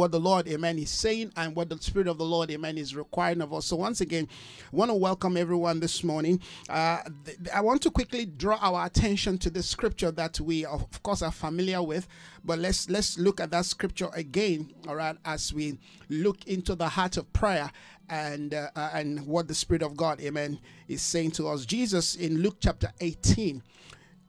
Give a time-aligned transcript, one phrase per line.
[0.00, 2.96] what the Lord, amen, is saying and what the Spirit of the Lord, amen, is
[2.96, 3.66] requiring of us.
[3.66, 4.26] So, once again,
[4.72, 6.40] I want to welcome everyone this morning.
[6.70, 11.02] Uh, th- I want to quickly draw our attention to the scripture that we, of
[11.02, 12.08] course, are familiar with,
[12.42, 15.78] but let's let's look at that scripture again, all right, as we
[16.08, 17.70] look into the heart of prayer
[18.08, 20.58] and uh, uh and what the Spirit of God, amen,
[20.88, 21.66] is saying to us.
[21.66, 23.62] Jesus in Luke chapter 18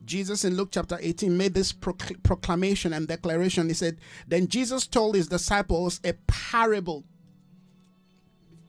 [0.05, 3.68] Jesus in Luke chapter 18 made this proclamation and declaration.
[3.68, 3.97] He said,
[4.27, 7.04] Then Jesus told his disciples a parable.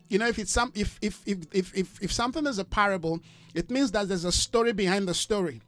[0.09, 3.21] You know, if it's some if if if if if, if something is a parable,
[3.55, 5.63] it means that there's a story behind the story.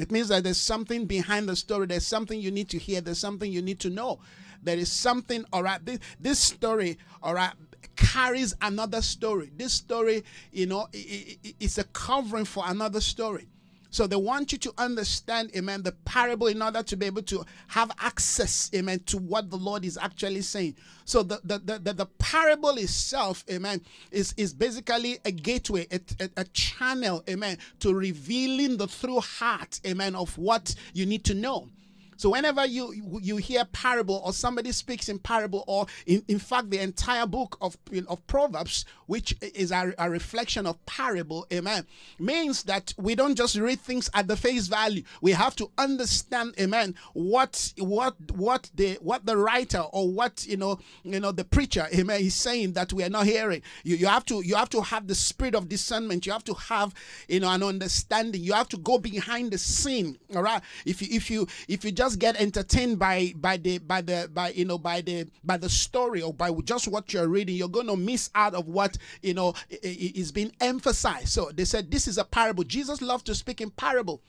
[0.00, 1.86] It means that there's something behind the story.
[1.86, 3.00] There's something you need to hear.
[3.00, 4.18] There's something you need to know.
[4.62, 5.84] There is something, all right.
[5.84, 7.52] This, this story, all right,
[7.96, 9.52] carries another story.
[9.56, 13.46] This story, you know, it's a covering for another story.
[13.94, 17.44] So they want you to understand, amen, the parable in order to be able to
[17.68, 20.74] have access, amen, to what the Lord is actually saying.
[21.04, 26.00] So the the, the, the, the parable itself, amen, is, is basically a gateway, a,
[26.18, 31.34] a, a channel, amen, to revealing the true heart, amen, of what you need to
[31.34, 31.68] know.
[32.16, 36.70] So whenever you you hear parable or somebody speaks in parable or in, in fact
[36.70, 37.76] the entire book of
[38.08, 41.86] of Proverbs, which is a, a reflection of parable, amen,
[42.18, 45.02] means that we don't just read things at the face value.
[45.20, 50.56] We have to understand, amen, what what what the what the writer or what you
[50.56, 53.62] know you know the preacher, amen, is saying that we are not hearing.
[53.82, 56.26] You you have to you have to have the spirit of discernment.
[56.26, 56.94] You have to have
[57.28, 58.42] you know an understanding.
[58.42, 60.18] You have to go behind the scene.
[60.34, 60.62] All right.
[60.84, 64.30] If you if you if you just just get entertained by by the by the
[64.34, 67.66] by you know by the by the story or by just what you're reading you're
[67.66, 72.06] going to miss out of what you know is being emphasized so they said this
[72.06, 74.20] is a parable jesus loved to speak in parable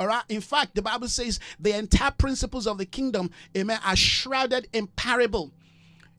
[0.00, 0.22] all right.
[0.28, 4.86] In fact, the Bible says the entire principles of the kingdom, amen, are shrouded in
[4.86, 5.50] parable.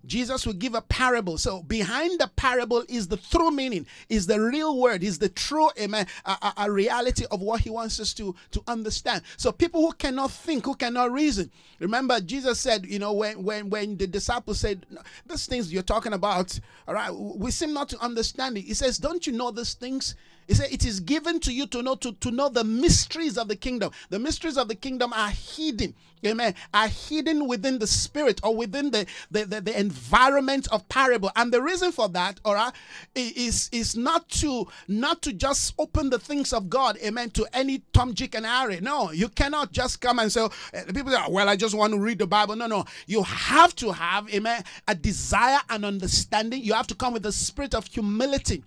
[0.05, 1.37] Jesus will give a parable.
[1.37, 5.69] So behind the parable is the true meaning, is the real word, is the true
[5.79, 9.23] amen, a, a, a, reality of what he wants us to, to understand.
[9.37, 11.51] So people who cannot think, who cannot reason.
[11.79, 14.85] Remember, Jesus said, you know, when when when the disciples said,
[15.27, 18.61] These things you're talking about, all right, we seem not to understand it.
[18.61, 20.15] He says, Don't you know these things?
[20.49, 23.47] He said, It is given to you to know to, to know the mysteries of
[23.47, 23.91] the kingdom.
[24.09, 25.93] The mysteries of the kingdom are hidden,
[26.25, 31.31] amen, are hidden within the spirit or within the, the, the, the environment of parable.
[31.35, 32.73] And the reason for that, all right,
[33.13, 37.83] is, is not to not to just open the things of God, amen, to any
[37.93, 38.79] Tom, Dick, and Harry.
[38.81, 41.99] No, you cannot just come and say, eh, people say, Well, I just want to
[41.99, 42.55] read the Bible.
[42.55, 42.85] No, no.
[43.05, 46.63] You have to have, amen, a desire and understanding.
[46.63, 48.63] You have to come with the spirit of humility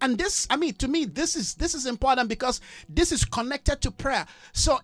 [0.00, 3.80] and this i mean to me this is this is important because this is connected
[3.80, 4.26] to prayer.
[4.52, 4.78] So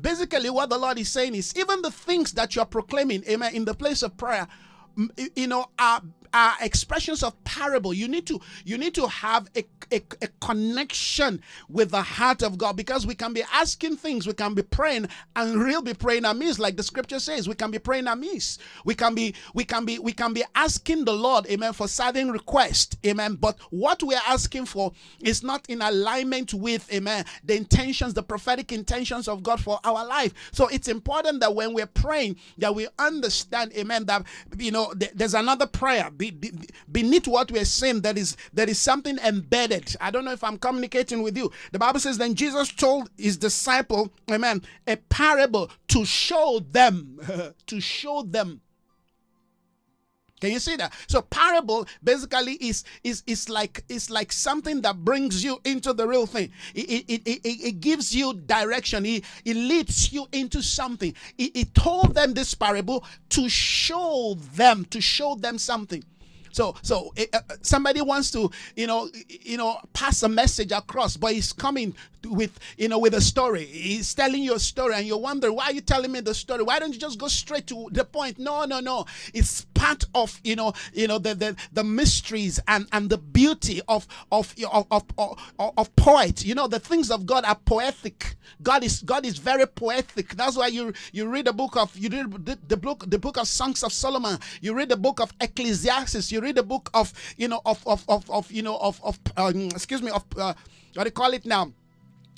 [0.00, 3.64] basically what the lord is saying is even the things that you're proclaiming amen in
[3.64, 4.46] the place of prayer
[5.34, 6.00] you know are
[6.32, 7.92] are expressions of parable.
[7.94, 12.58] You need to you need to have a, a, a, connection with the heart of
[12.58, 16.24] god because we can be asking things we can be praying and really be praying
[16.24, 17.48] amiss like the scripture says.
[17.48, 18.58] We can be praying amiss.
[18.84, 22.30] We can be we can be we can be asking the lord amen for certain
[22.30, 23.36] request amen.
[23.36, 28.72] But what we're asking for is not in alignment with amen the intentions the prophetic
[28.72, 30.32] intentions of god for our life.
[30.52, 34.24] So it's important that when we're praying that we understand amen that
[34.58, 36.52] you know there's another prayer be, be,
[36.90, 39.94] beneath what we're saying there is there is something embedded.
[40.00, 41.50] I don't know if i'm communicating with you.
[41.72, 47.20] The bible says then jesus told his disciple amen a parable to show them
[47.66, 48.60] to show them
[50.40, 50.92] can you see that?
[51.08, 56.06] So parable basically is is is like it's like something that brings you into the
[56.06, 56.50] real thing.
[56.74, 59.06] It it, it, it, gives you direction.
[59.06, 61.14] It, it leads you into something.
[61.38, 66.04] It, it told them this parable to show them to show them something.
[66.56, 71.34] So so uh, somebody wants to you know you know pass a message across, but
[71.34, 73.66] he's coming with you know with a story.
[73.66, 76.62] He's telling you a story, and you wonder why are you telling me the story?
[76.62, 78.38] Why don't you just go straight to the point?
[78.38, 79.04] No, no, no.
[79.34, 83.80] It's part of you know you know the the, the mysteries and and the beauty
[83.88, 86.44] of of of of, of, of poet.
[86.44, 88.36] You know the things of God are poetic.
[88.62, 90.34] God is God is very poetic.
[90.34, 93.46] That's why you you read the book of you read the, book the book of
[93.46, 94.38] Songs of Solomon.
[94.60, 96.32] You read the book of Ecclesiastes.
[96.32, 99.18] You read the book of you know of of of, of you know of of
[99.36, 100.54] um, excuse me of uh,
[100.94, 101.72] what do you call it now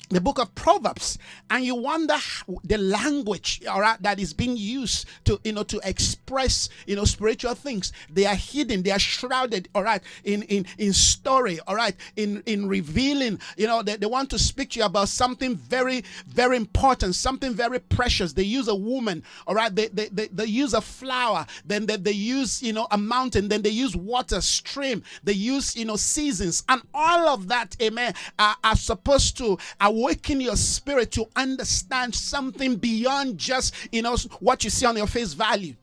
[0.09, 1.17] the book of proverbs
[1.49, 2.17] and you wonder
[2.63, 7.05] the language all right that is being used to you know to express you know
[7.05, 11.75] spiritual things they are hidden they are shrouded all right in in in story all
[11.75, 15.55] right in in revealing you know they, they want to speak to you about something
[15.55, 18.33] very very important something very precious.
[18.33, 21.97] They use a woman all right they they, they, they use a flower then they,
[21.97, 25.95] they use you know a mountain then they use water stream they use you know
[25.95, 29.57] seasons and all of that amen are, are supposed to
[29.89, 35.07] awaken your spirit to understand something beyond just you know what you see on your
[35.07, 35.75] face value.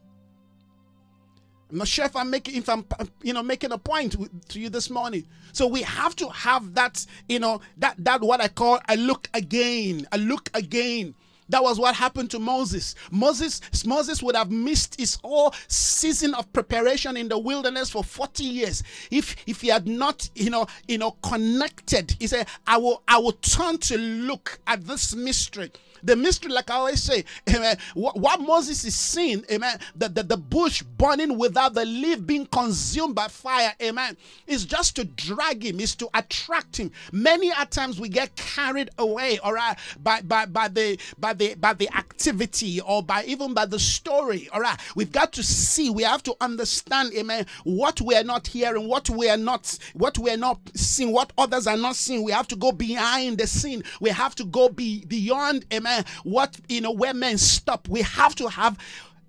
[1.70, 2.86] I'm not sure if I'm making if I'm
[3.22, 4.16] you know making a point
[4.50, 5.26] to you this morning.
[5.52, 9.28] So we have to have that you know that that what I call a look
[9.34, 11.14] again, a look again.
[11.48, 12.94] That was what happened to Moses.
[13.10, 18.44] Moses Moses would have missed his whole season of preparation in the wilderness for 40
[18.44, 22.16] years if if he had not, you know, you know, connected.
[22.19, 25.70] He said, "I will I will turn to look at this mystery."
[26.02, 30.37] The mystery, like I always say, amen, what, Moses is seeing, amen, the, the, the
[30.37, 34.16] bush burning without the leaf being consumed by fire, amen,
[34.46, 36.92] is just to drag him, is to attract him.
[37.12, 41.54] Many a times we get carried away, all right, by, by, by the by the
[41.54, 44.78] by the activity or by even by the story, all right.
[44.94, 49.08] We've got to see, we have to understand, amen, what we are not hearing, what
[49.10, 52.24] we are not, what we are not seeing, what others are not seeing.
[52.24, 53.82] We have to go behind the scene.
[54.00, 58.34] We have to go be beyond, amen what you know where men stop we have
[58.34, 58.76] to have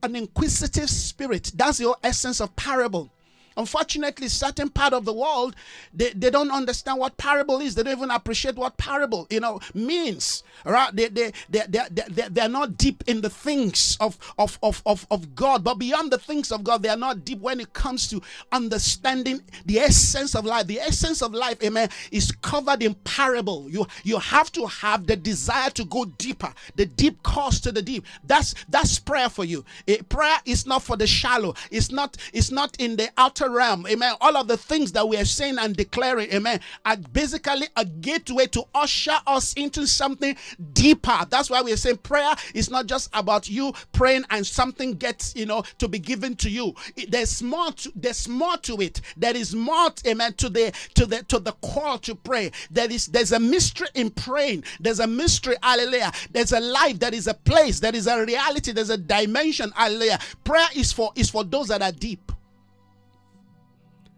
[0.03, 3.12] an inquisitive spirit that's your essence of parable
[3.57, 5.56] Unfortunately, certain part of the world,
[5.94, 7.75] they, they don't understand what parable is.
[7.75, 10.44] They don't even appreciate what parable, you know, means.
[10.63, 10.95] Right?
[10.95, 14.81] They, they, they, they, they, they are not deep in the things of, of, of,
[14.86, 15.63] of, of God.
[15.63, 18.21] But beyond the things of God, they are not deep when it comes to
[18.51, 20.68] understanding the essence of life.
[20.68, 23.69] The essence of life, amen, is covered in parable.
[23.69, 27.81] You, you have to have the desire to go deeper, the deep calls to the
[27.81, 28.06] deep.
[28.24, 29.65] That's that's prayer for you.
[29.88, 31.56] A prayer is not for the shallow.
[31.71, 34.16] It's not, it's not in the outer realm, amen.
[34.22, 38.48] All of the things that we are saying and declaring, amen, are basically a gateway
[38.48, 40.36] to usher us into something
[40.74, 41.26] deeper.
[41.30, 45.36] That's why we are saying prayer is not just about you praying and something gets,
[45.36, 46.74] you know, to be given to you.
[47.08, 49.02] There's more to, there's more to it.
[49.16, 52.52] There is more, amen, to the to the to the call to pray.
[52.72, 54.64] There is there's a mystery in praying.
[54.80, 56.12] There's a mystery, hallelujah.
[56.32, 60.20] There's a life, there is a place, there is a reality, there's a dimension, hallelujah.
[60.44, 62.32] Prayer is for is for those that are deep.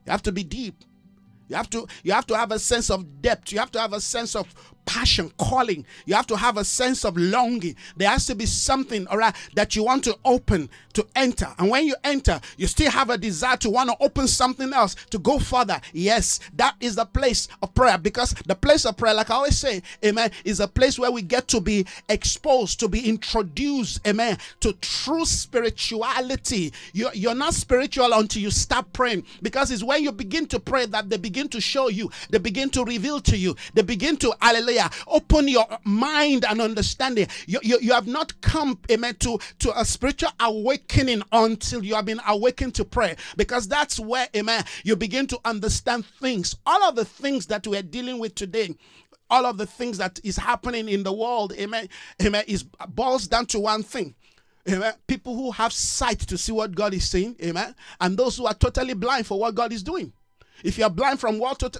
[0.10, 0.84] You have to be deep.
[1.50, 3.52] You have to you have to have a sense of depth.
[3.52, 4.48] You have to have a sense of
[4.90, 5.86] passion, calling.
[6.08, 7.76] You have to have a sense of longing.
[7.96, 11.48] There has to be something, all right, that you want to open to enter.
[11.60, 14.96] And when you enter, you still have a desire to want to open something else
[15.12, 15.80] to go further.
[15.94, 19.60] Yes, that is the place of prayer because the place of prayer, like I always
[19.60, 24.40] say, amen, is a place where we get to be exposed, to be introduced, amen,
[24.62, 26.74] to true spirituality.
[26.94, 30.88] You're, you're not spiritual until you start praying because it's when you begin to pray
[30.88, 34.34] that they begin to show you, they begin to reveal to you, they begin to,
[34.42, 37.28] hallelujah Open your mind and understanding.
[37.48, 42.06] You, you, you have not come, amen, to, to a spiritual awakening until you have
[42.06, 43.16] been awakened to pray.
[43.36, 46.56] Because that's where, amen, you begin to understand things.
[46.66, 48.76] All of the things that we're dealing with today
[49.32, 51.88] all of the things that is happening in the world, amen,
[52.24, 54.16] amen, is boils down to one thing.
[54.68, 54.94] Amen.
[55.08, 58.54] People who have sight to see what God is saying, amen, and those who are
[58.54, 60.12] totally blind for what God is doing.
[60.64, 61.72] If you're blind from what, to,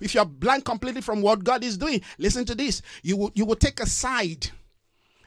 [0.00, 2.82] if you're blind completely from what God is doing, listen to this.
[3.02, 4.50] You will, you will take a side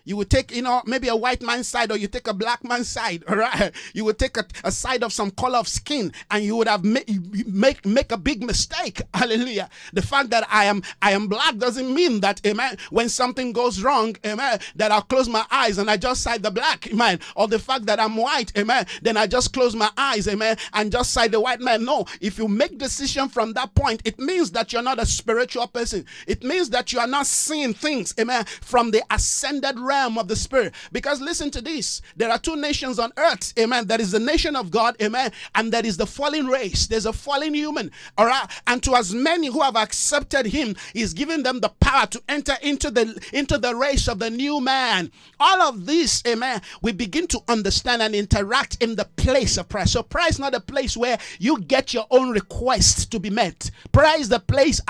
[0.07, 2.63] you would take, you know, maybe a white man's side or you take a black
[2.63, 3.73] man's side, all right?
[3.93, 6.85] You would take a, a side of some color of skin and you would have
[6.85, 7.09] make,
[7.45, 9.01] make make a big mistake.
[9.13, 9.69] Hallelujah.
[9.91, 13.83] The fact that I am I am black doesn't mean that, amen, when something goes
[13.83, 17.19] wrong, amen, that I'll close my eyes and I just side the black, amen.
[17.35, 20.89] Or the fact that I'm white, amen, then I just close my eyes, amen, and
[20.89, 21.83] just side the white man.
[21.83, 25.67] No, if you make decision from that point, it means that you're not a spiritual
[25.67, 26.05] person.
[26.27, 30.27] It means that you are not seeing things, amen, from the ascended realm realm of
[30.27, 30.73] the spirit.
[30.91, 33.87] Because listen to this there are two nations on earth, amen.
[33.87, 36.87] There is the nation of God, amen, and there is the fallen race.
[36.87, 38.47] There's a fallen human, all right.
[38.67, 42.55] And to as many who have accepted him, he's giving them the power to enter
[42.61, 45.11] into the into the race of the new man.
[45.39, 49.85] All of this, amen, we begin to understand and interact in the place of prayer.
[49.85, 53.71] So prayer is not a place where you get your own requests to be met.
[53.91, 54.81] Prayer is the place,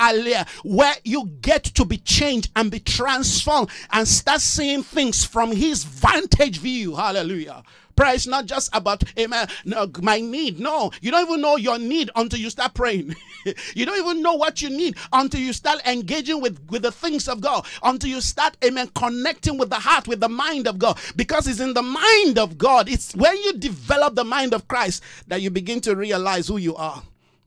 [0.62, 5.52] where you get to be changed and be transformed and start seeing things things from
[5.52, 6.96] his vantage view.
[6.96, 7.62] Hallelujah.
[7.94, 10.58] Prayer is not just about, amen, no, my need.
[10.58, 13.14] No, you don't even know your need until you start praying.
[13.76, 17.28] you don't even know what you need until you start engaging with, with the things
[17.28, 20.98] of God, until you start, amen, connecting with the heart, with the mind of God.
[21.14, 22.88] Because it's in the mind of God.
[22.88, 26.74] It's when you develop the mind of Christ that you begin to realize who you
[26.74, 27.00] are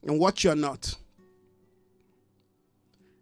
[0.08, 0.96] and what you're not.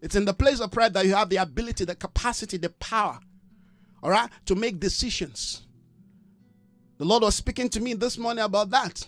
[0.04, 3.20] It's in the place of prayer that you have the ability, the capacity, the power,
[4.02, 5.64] all right, to make decisions.
[6.98, 9.08] The Lord was speaking to me this morning about that.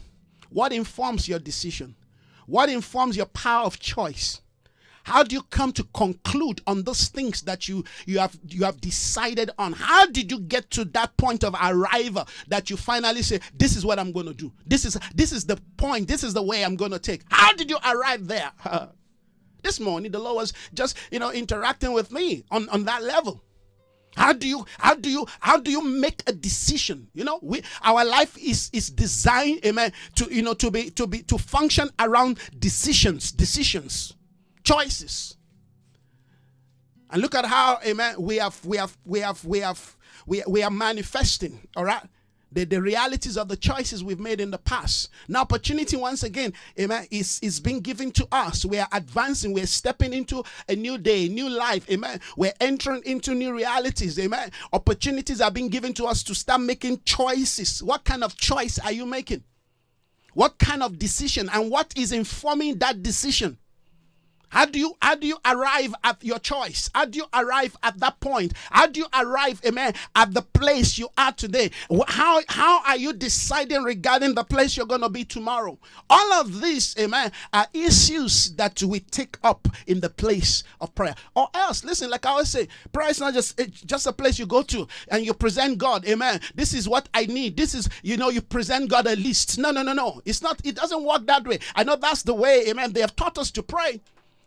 [0.50, 1.96] What informs your decision?
[2.46, 4.42] What informs your power of choice?
[5.04, 8.80] How do you come to conclude on those things that you you have you have
[8.80, 9.74] decided on?
[9.74, 13.86] How did you get to that point of arrival that you finally say, "This is
[13.86, 14.52] what I'm going to do.
[14.66, 16.08] This is this is the point.
[16.08, 18.52] This is the way I'm going to take." How did you arrive there?
[19.64, 23.44] this morning, the Lord was just you know interacting with me on on that level.
[24.16, 27.08] How do you how do you how do you make a decision?
[27.14, 31.08] You know, we our life is is designed, amen, to you know to be to
[31.08, 34.14] be to function around decisions, decisions,
[34.64, 35.38] choices.
[37.10, 40.64] And look at how, amen, we have we have we have we have we, we
[40.64, 42.04] are manifesting, all right?
[42.52, 45.10] The, the realities of the choices we've made in the past.
[45.28, 48.66] Now, opportunity once again, amen, is, is being given to us.
[48.66, 52.20] We are advancing, we're stepping into a new day, new life, amen.
[52.36, 54.52] We're entering into new realities, amen.
[54.74, 57.82] Opportunities are being given to us to start making choices.
[57.82, 59.44] What kind of choice are you making?
[60.34, 63.58] What kind of decision and what is informing that decision?
[64.52, 66.90] How do you how do you arrive at your choice?
[66.94, 68.54] How do you arrive at that point?
[68.70, 71.72] How do you arrive, amen, at the place you are today?
[72.08, 75.80] How how are you deciding regarding the place you're gonna be tomorrow?
[76.10, 81.16] All of these, amen, are issues that we take up in the place of prayer.
[81.34, 84.46] Or else, listen, like I always say, prayer is not just just a place you
[84.46, 86.42] go to and you present God, amen.
[86.56, 87.56] This is what I need.
[87.56, 89.58] This is, you know, you present God a list.
[89.58, 90.22] No, no, no, no.
[90.26, 91.60] It's not, it doesn't work that way.
[91.74, 92.92] I know that's the way, amen.
[92.92, 94.02] They have taught us to pray.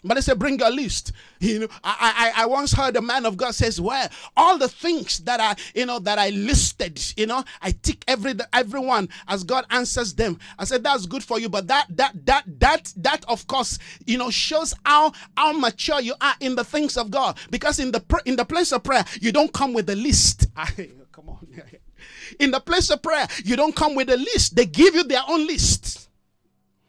[0.05, 1.13] But they said, bring a list.
[1.41, 4.69] You know, I, I I once heard a man of God says, well, all the
[4.69, 9.45] things that I, you know, that I listed, you know, I tick every everyone as
[9.45, 10.39] God answers them.
[10.59, 14.19] I said, that's good for you, but that that that that that of course, you
[14.19, 17.39] know, shows how how mature you are in the things of God.
[17.51, 20.47] Because in the in the place of prayer, you don't come with a list.
[21.13, 21.47] come on.
[22.39, 24.57] In the place of prayer, you don't come with a list.
[24.57, 26.04] They give you their own list.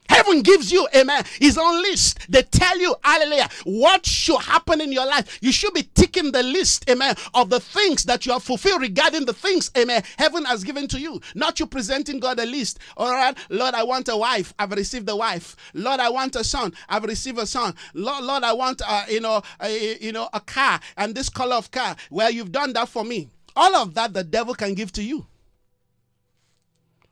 [0.09, 2.19] Heaven gives you, amen, his own list.
[2.29, 5.39] They tell you, hallelujah, what should happen in your life.
[5.41, 9.25] You should be ticking the list, amen, of the things that you have fulfilled regarding
[9.25, 11.21] the things, amen, heaven has given to you.
[11.33, 12.79] Not you presenting God a list.
[12.97, 14.53] All right, Lord, I want a wife.
[14.59, 15.55] I've received a wife.
[15.73, 16.73] Lord, I want a son.
[16.87, 17.75] I've received a son.
[17.93, 21.55] Lord, Lord, I want, uh, you know, a, you know, a car and this color
[21.55, 21.95] of car.
[22.09, 23.29] Well, you've done that for me.
[23.55, 25.25] All of that the devil can give to you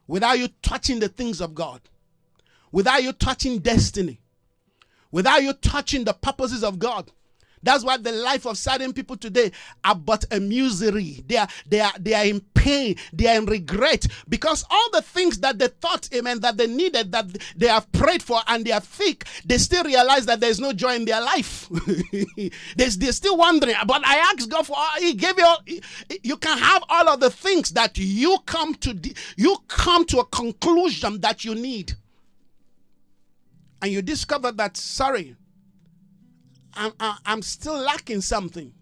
[0.07, 1.81] without you touching the things of God
[2.73, 4.19] without you touching destiny,
[5.11, 7.09] without you touching the purposes of God.
[7.61, 9.53] That's why the life of certain people today
[9.85, 11.23] are but a misery.
[11.25, 15.01] They are they are they are in pain, they are in regret because all the
[15.01, 18.73] things that they thought, amen, that they needed, that they have prayed for and they
[18.73, 21.69] are thick, they still realize that there's no joy in their life.
[22.75, 23.75] they, they're still wondering.
[23.87, 25.63] But I asked God for He gave you all,
[26.21, 28.99] you can have all of the things that you come to
[29.37, 31.93] you come to a conclusion that you need
[33.83, 35.35] and you discover that, sorry,
[36.73, 36.93] I'm,
[37.25, 38.73] I'm still lacking something.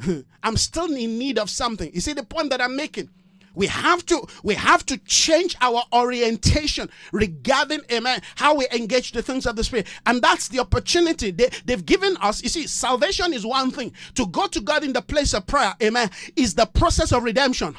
[0.42, 1.92] I'm still in need of something.
[1.92, 3.10] You see the point that I'm making?
[3.54, 9.22] We have to we have to change our orientation regarding amen how we engage the
[9.22, 9.88] things of the spirit.
[10.06, 12.42] And that's the opportunity they, they've given us.
[12.42, 13.92] You see, salvation is one thing.
[14.14, 17.74] To go to God in the place of prayer, amen, is the process of redemption.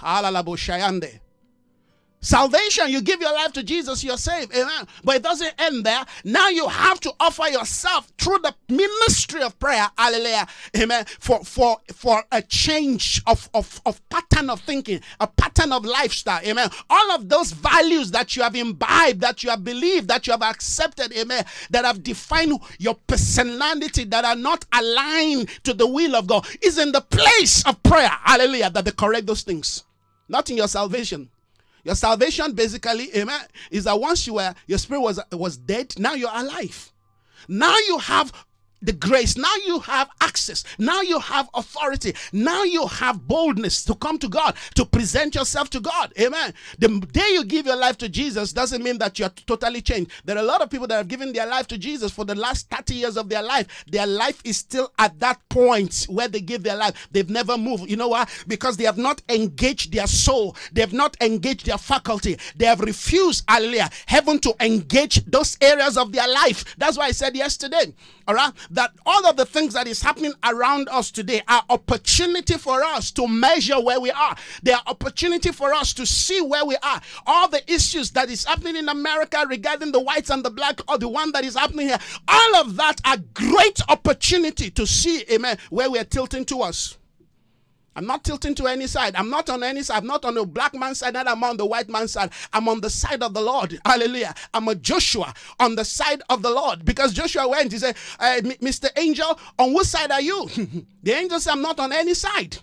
[2.24, 4.56] Salvation, you give your life to Jesus, you're saved.
[4.56, 4.88] Amen.
[5.04, 6.06] But it doesn't end there.
[6.24, 9.90] Now you have to offer yourself through the ministry of prayer.
[9.98, 10.46] Hallelujah.
[10.78, 11.06] Amen.
[11.20, 16.42] For for for a change of, of, of pattern of thinking, a pattern of lifestyle.
[16.46, 16.70] Amen.
[16.92, 20.44] All of those values that you have imbibed, that you have believed, that you have
[20.44, 26.28] accepted, amen, that have defined your personality, that are not aligned to the will of
[26.28, 28.10] God, is in the place of prayer.
[28.10, 28.70] Hallelujah.
[28.70, 29.86] That they correct those things.
[30.30, 31.30] Not in your salvation.
[31.84, 36.14] Your salvation basically, amen, is that once you were your spirit was was dead, now
[36.14, 36.92] you're alive.
[37.48, 38.32] Now you have
[38.82, 39.38] the grace.
[39.38, 40.64] Now you have access.
[40.78, 42.16] Now you have authority.
[42.32, 46.14] Now you have boldness to come to God, to present yourself to God.
[46.20, 46.54] Amen.
[46.80, 50.12] The day you give your life to Jesus doesn't mean that you're totally changed.
[50.26, 52.36] There are a lot of people that have given their life to Jesus for the
[52.36, 53.86] last 30 years of their life.
[53.88, 57.08] Their life is still at that point where they give their life.
[57.12, 57.90] They've never moved.
[57.90, 58.28] You know why?
[58.48, 60.56] Because they have not engaged their soul.
[60.72, 62.38] They have not engaged their faculty.
[62.56, 66.76] They have refused, hallelujah, heaven to engage those areas of their life.
[66.78, 67.94] That's why I said yesterday,
[68.28, 72.58] all right, that all of the things that is happening around us today are opportunity
[72.58, 74.36] for us to measure where we are.
[74.64, 77.02] They are opportunity for us to see where we are.
[77.26, 80.98] All the issues that is happening in America regarding the whites and the black, or
[80.98, 85.58] the one that is happening here, all of that are great opportunity to see, amen,
[85.70, 86.98] where we are tilting towards.
[87.96, 89.16] I'm not tilting to any side.
[89.16, 89.98] I'm not on any side.
[89.98, 92.32] I'm not on the black man's side, I'm on the white man's side.
[92.54, 93.80] I'm on the side of the Lord.
[93.86, 94.34] Hallelujah.
[94.54, 96.86] I'm a Joshua on the side of the Lord.
[96.86, 98.90] Because Joshua went, he said, uh, Mr.
[98.98, 100.48] Angel, on which side are you?
[101.04, 102.58] the angel said, I'm not on any side.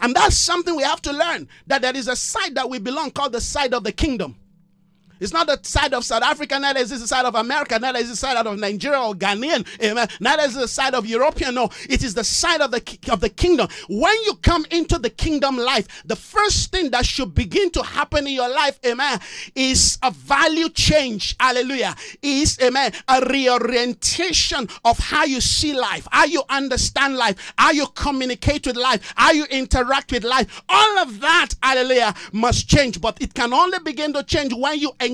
[0.00, 3.10] And that's something we have to learn that there is a side that we belong
[3.10, 4.36] called the side of the kingdom.
[5.24, 7.98] It's not the side of South Africa, neither is it the side of America, neither
[7.98, 10.06] is it the side of Nigeria or Ghanaian, amen.
[10.20, 11.70] Neither is it the side of European, no.
[11.88, 13.68] It is the side of the of the kingdom.
[13.88, 18.26] When you come into the kingdom life, the first thing that should begin to happen
[18.26, 19.18] in your life, amen,
[19.54, 21.36] is a value change.
[21.40, 21.96] Hallelujah.
[22.20, 27.86] Is amen, a reorientation of how you see life, how you understand life, how you
[27.94, 30.62] communicate with life, how you interact with life.
[30.68, 34.92] All of that, hallelujah, must change, but it can only begin to change when you
[35.00, 35.13] engage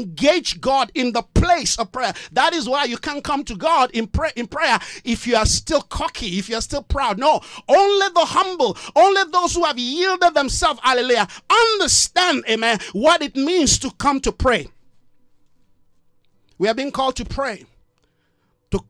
[0.60, 2.12] God in the place of prayer.
[2.32, 5.46] That is why you can't come to God in prayer in prayer if you are
[5.46, 7.18] still cocky, if you are still proud.
[7.18, 13.36] No, only the humble, only those who have yielded themselves, hallelujah, understand, amen, what it
[13.36, 14.68] means to come to pray.
[16.58, 17.64] We are being called to pray.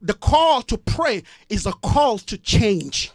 [0.02, 3.12] The call to pray is a call to change.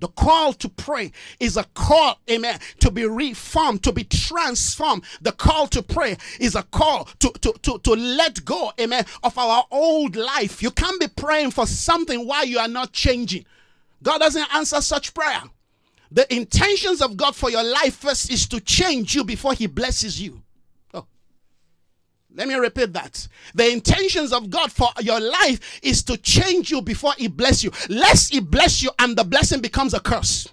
[0.00, 5.04] The call to pray is a call, amen, to be reformed, to be transformed.
[5.22, 9.38] The call to pray is a call to, to, to, to let go, amen, of
[9.38, 10.62] our old life.
[10.62, 13.46] You can't be praying for something while you are not changing.
[14.02, 15.42] God doesn't answer such prayer.
[16.12, 20.20] The intentions of God for your life first is to change you before He blesses
[20.20, 20.42] you.
[22.36, 23.26] Let me repeat that.
[23.54, 27.72] The intentions of God for your life is to change you before He bless you.
[27.88, 30.46] Lest He bless you and the blessing becomes a curse.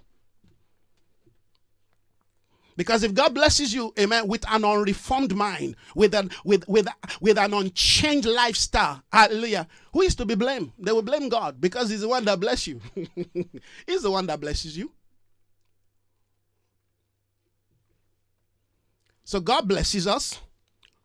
[2.76, 6.88] Because if God blesses you, amen, with an unreformed mind, with an with with
[7.22, 10.72] with an unchanged lifestyle, hallelujah, who is to be blamed?
[10.80, 12.82] They will blame God because He's the one that bless you.
[13.86, 14.92] he's the one that blesses you.
[19.24, 20.40] So God blesses us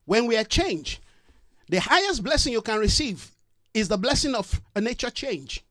[0.08, 1.00] when we are changed.
[1.68, 3.30] The highest blessing you can receive
[3.74, 5.62] is the blessing of a nature change.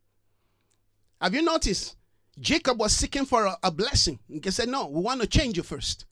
[1.20, 1.96] Have you noticed?
[2.40, 4.20] Jacob was seeking for a, a blessing.
[4.30, 6.06] He said, No, we want to change you first.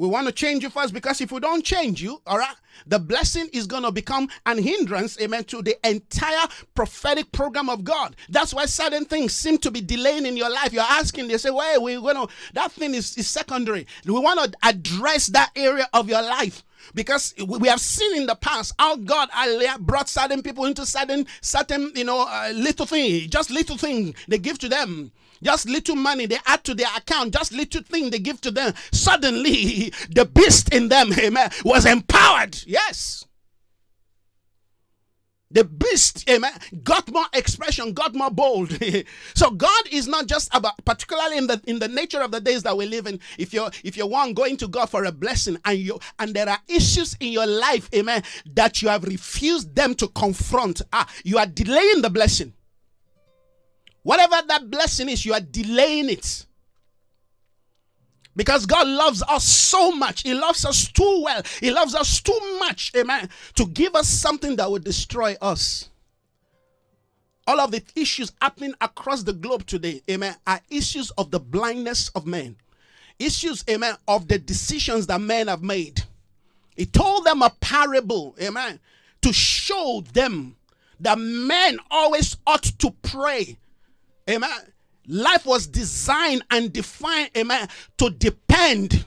[0.00, 2.54] We want to change you first because if we don't change you, all right,
[2.86, 7.84] the blessing is going to become an hindrance, amen, to the entire prophetic program of
[7.84, 8.16] God.
[8.30, 10.72] That's why certain things seem to be delaying in your life.
[10.72, 13.86] You're asking, they say, well, we're going to, that thing is, is secondary.
[14.06, 18.36] We want to address that area of your life because we have seen in the
[18.36, 19.28] past how God
[19.80, 24.38] brought certain people into certain certain you know uh, little thing, just little thing they
[24.38, 25.12] give to them.
[25.42, 28.74] Just little money they add to their account, just little thing they give to them.
[28.92, 32.58] Suddenly, the beast in them, amen, was empowered.
[32.66, 33.24] Yes.
[35.52, 36.52] The beast, amen,
[36.84, 38.78] got more expression, got more bold.
[39.34, 42.62] so God is not just about, particularly in the in the nature of the days
[42.62, 43.18] that we live in.
[43.36, 46.48] If you're if you're one going to God for a blessing and you and there
[46.48, 48.22] are issues in your life, amen,
[48.54, 52.52] that you have refused them to confront, ah, you are delaying the blessing.
[54.02, 56.46] Whatever that blessing is, you are delaying it.
[58.36, 60.22] Because God loves us so much.
[60.22, 61.42] He loves us too well.
[61.60, 65.88] He loves us too much, amen, to give us something that would destroy us.
[67.46, 72.08] All of the issues happening across the globe today, amen, are issues of the blindness
[72.10, 72.56] of men.
[73.18, 76.02] Issues, amen, of the decisions that men have made.
[76.76, 78.78] He told them a parable, amen,
[79.22, 80.56] to show them
[81.00, 83.58] that men always ought to pray
[84.30, 84.60] Amen.
[85.08, 89.04] Life was designed and defined, amen, to depend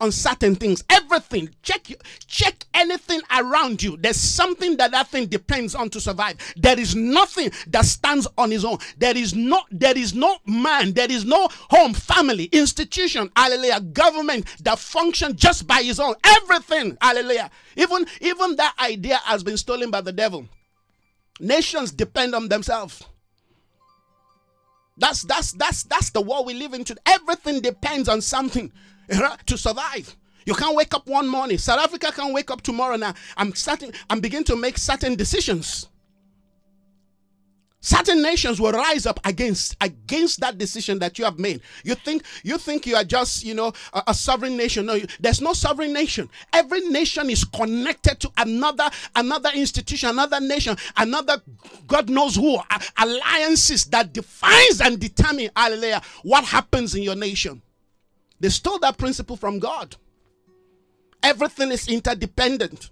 [0.00, 0.82] on certain things.
[0.88, 1.50] Everything.
[1.62, 1.86] Check
[2.26, 3.96] check anything around you.
[3.98, 6.36] There's something that that thing depends on to survive.
[6.56, 8.78] There is nothing that stands on its own.
[8.98, 14.46] There is no there is no man, there is no home, family, institution, hallelujah, government
[14.62, 16.14] that function just by its own.
[16.24, 17.50] Everything, hallelujah.
[17.76, 20.46] Even even that idea has been stolen by the devil.
[21.38, 23.02] Nations depend on themselves.
[25.00, 27.00] That's that's that's that's the world we live in today.
[27.06, 28.70] Everything depends on something
[29.08, 30.14] eh, to survive.
[30.46, 31.58] You can't wake up one morning.
[31.58, 33.14] South Africa can't wake up tomorrow now.
[33.36, 35.88] I'm starting, I'm beginning to make certain decisions.
[37.82, 41.62] Certain nations will rise up against against that decision that you have made.
[41.82, 44.84] You think you think you are just you know a, a, sovereign nation.
[44.84, 46.28] No, there's no sovereign nation.
[46.52, 51.40] Every nation is connected to another another institution, another nation, another
[51.86, 52.58] God knows who
[52.98, 57.62] alliances that defines and determine hallelujah what happens in your nation.
[58.40, 59.96] They stole that principle from God.
[61.22, 62.90] Everything is interdependent.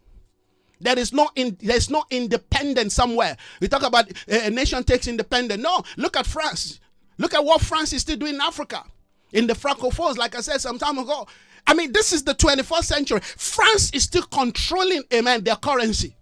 [0.80, 3.36] There is no in, there's no independence somewhere.
[3.60, 5.62] We talk about a, a nation takes independence.
[5.62, 6.80] No, look at France.
[7.18, 8.84] Look at what France is still doing in Africa,
[9.32, 10.16] in the Francophones.
[10.16, 11.26] Like I said some time ago.
[11.66, 13.20] I mean, this is the 21st century.
[13.20, 16.16] France is still controlling, amen, their currency.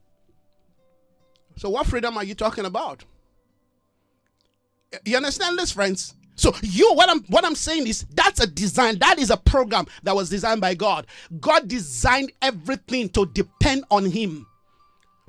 [1.56, 3.04] So, what freedom are you talking about?
[5.04, 6.14] You understand this, friends?
[6.36, 9.86] So you what I'm what I'm saying is that's a design that is a program
[10.02, 11.06] that was designed by God.
[11.40, 14.46] God designed everything to depend on him.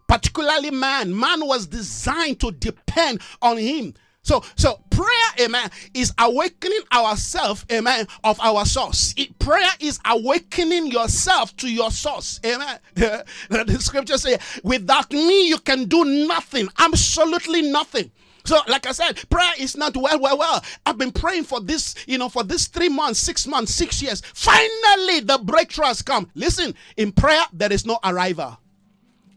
[0.08, 1.18] Particularly man.
[1.18, 3.94] Man was designed to depend on him.
[4.28, 5.08] So, so prayer,
[5.40, 9.14] amen, is awakening ourselves, amen, of our source.
[9.16, 12.78] It, prayer is awakening yourself to your source, amen.
[12.96, 18.12] the scripture say, "Without me, you can do nothing, absolutely nothing."
[18.48, 20.64] So, like I said, prayer is not well, well, well.
[20.86, 24.22] I've been praying for this, you know, for this three months, six months, six years.
[24.34, 26.32] Finally, the breakthrough has come.
[26.34, 28.58] Listen, in prayer, there is no arrival.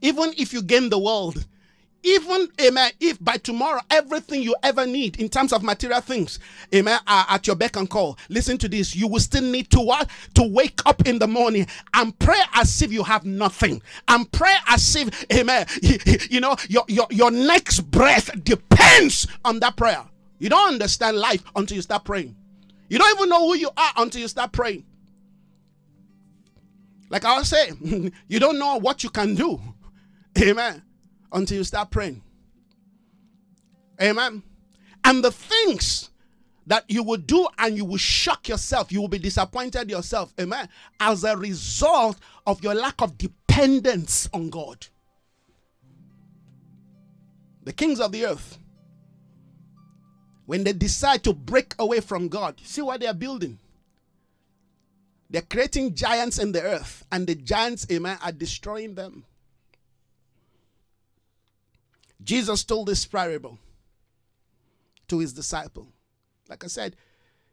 [0.01, 1.45] Even if you gain the world,
[2.03, 6.39] even amen if by tomorrow everything you ever need in terms of material things
[6.75, 8.19] amen are at your beck and call.
[8.29, 8.97] Listen to this.
[8.97, 12.81] You will still need to what to wake up in the morning and pray as
[12.83, 13.83] if you have nothing.
[14.09, 15.67] And pray as if amen
[16.31, 20.05] you know your your, your next breath depends on that prayer.
[20.39, 22.35] You don't understand life until you start praying.
[22.89, 24.85] You don't even know who you are until you start praying.
[27.11, 29.61] Like i was saying you don't know what you can do.
[30.41, 30.83] Amen
[31.33, 32.23] until you start praying.
[34.01, 34.43] Amen.
[35.05, 36.11] And the things
[36.67, 40.33] that you will do and you will shock yourself, you will be disappointed yourself.
[40.41, 40.69] Amen.
[40.99, 44.87] As a result of your lack of dependence on God.
[47.63, 48.59] The kings of the earth,
[50.47, 53.59] when they decide to break away from God, see what they are building.
[55.29, 59.25] They're creating giants in the earth, and the giants, amen, are destroying them.
[62.23, 63.59] Jesus told this parable
[65.09, 65.89] to his disciple.
[66.49, 66.97] Like I said,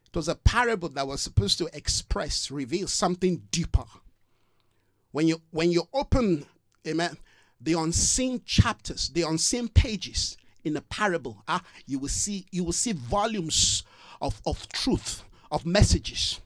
[0.06, 3.84] it was a parable that was supposed to express, reveal something deeper.
[5.12, 6.46] When you when you open,
[6.86, 7.16] amen,
[7.60, 12.72] the unseen chapters, the unseen pages in a parable, ah, you will see you will
[12.72, 13.84] see volumes
[14.20, 16.40] of, of truth, of messages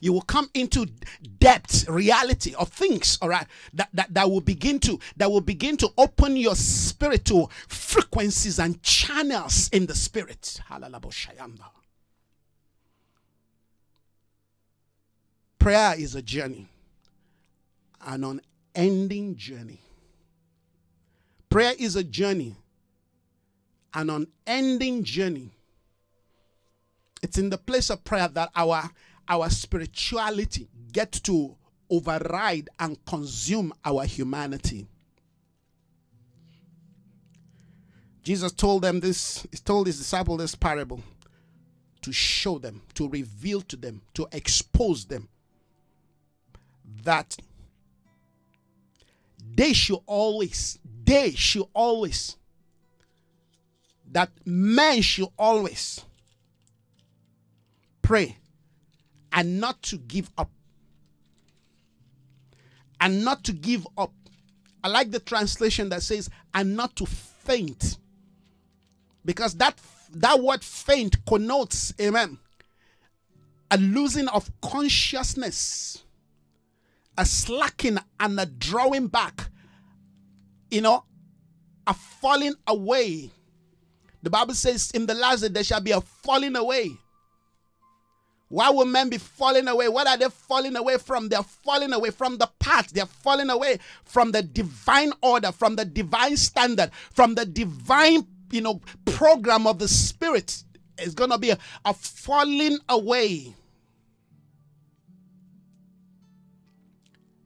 [0.00, 0.86] you will come into
[1.38, 5.76] depth reality of things all right that, that that will begin to that will begin
[5.76, 10.60] to open your spirit to frequencies and channels in the spirit.
[15.58, 16.68] Prayer is a journey
[18.06, 18.40] an
[18.76, 19.80] unending journey.
[21.50, 22.56] Prayer is a journey
[23.94, 25.50] an unending journey.
[27.22, 28.90] It's in the place of prayer that our
[29.28, 31.56] our spirituality get to
[31.90, 34.86] override and consume our humanity.
[38.22, 41.02] Jesus told them this, he told his disciple this parable
[42.02, 45.28] to show them, to reveal to them, to expose them
[47.04, 47.36] that
[49.54, 52.36] they should always, they should always,
[54.12, 56.04] that men should always
[58.02, 58.36] pray
[59.32, 60.50] and not to give up.
[63.00, 64.12] And not to give up.
[64.82, 67.98] I like the translation that says, and not to faint.
[69.24, 69.78] Because that
[70.14, 72.38] that word faint connotes, amen,
[73.70, 76.02] a losing of consciousness,
[77.16, 79.50] a slacking and a drawing back,
[80.70, 81.04] you know,
[81.86, 83.30] a falling away.
[84.22, 86.96] The Bible says, in the last day, there shall be a falling away
[88.48, 89.88] why will men be falling away?
[89.88, 91.28] What are they falling away from?
[91.28, 92.90] They're falling away from the path.
[92.90, 98.62] They're falling away from the divine order, from the divine standard, from the divine, you
[98.62, 100.64] know, program of the spirit.
[100.96, 103.54] It's gonna be a, a falling away.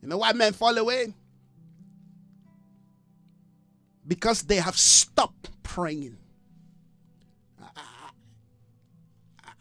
[0.01, 1.13] You know why men fall away?
[4.07, 6.17] because they have stopped praying.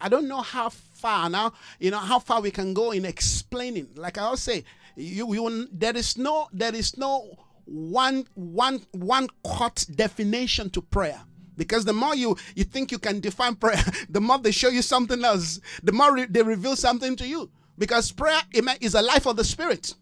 [0.04, 0.69] I don't know how
[1.01, 3.87] far now, you know, how far we can go in explaining.
[3.95, 4.63] Like I always say,
[4.95, 11.19] you, you there is no there is no one one one cut definition to prayer.
[11.57, 14.81] Because the more you you think you can define prayer the more they show you
[14.81, 15.59] something else.
[15.83, 17.49] The more re- they reveal something to you.
[17.77, 18.41] Because prayer
[18.79, 19.95] is a life of the spirit.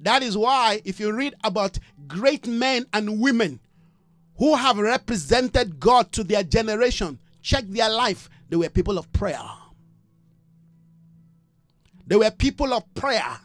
[0.00, 3.60] That is why if you read about great men and women
[4.38, 8.28] who have represented god to their generation check their life.
[8.48, 9.38] They were people of prayer
[12.12, 13.38] they were people of prayer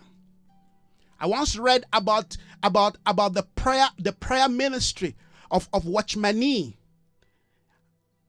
[1.22, 5.16] I once read about about about the prayer the prayer ministry
[5.50, 6.76] of of Watchman Nee.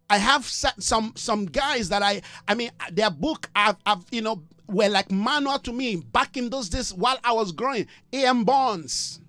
[0.09, 4.45] I have some some guys that I I mean their book I've, I've you know
[4.69, 7.89] were like manual to me back in those days while I was growing.
[8.15, 8.45] E.M.
[8.45, 9.21] Bounds.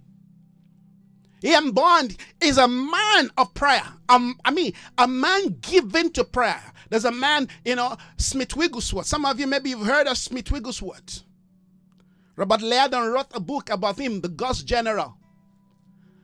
[1.44, 1.72] E.M.
[1.72, 3.84] Bounds is a man of prayer.
[4.10, 6.62] Um, I mean, a man given to prayer.
[6.90, 9.06] There's a man, you know, Smith Wigglesworth.
[9.06, 11.24] Some of you maybe you've heard of Smith Wigglesworth.
[12.36, 15.16] Robert Liardon wrote a book about him, the God's General.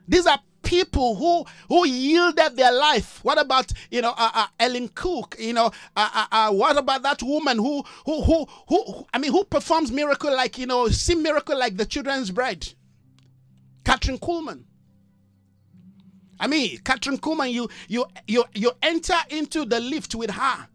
[0.07, 3.19] These are people who who yielded their life.
[3.23, 5.35] What about you know uh, uh, Ellen Cook?
[5.39, 9.31] You know uh, uh, uh what about that woman who, who who who I mean
[9.31, 12.67] who performs miracle like you know see miracle like the children's bread?
[13.83, 14.63] Kathryn Kuhlman.
[16.39, 20.67] I mean Kathryn Kuhlman, you you you you enter into the lift with her.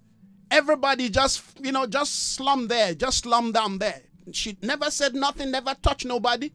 [0.51, 4.03] Everybody just you know just slum there, just slum down there.
[4.33, 6.51] She never said nothing, never touched nobody.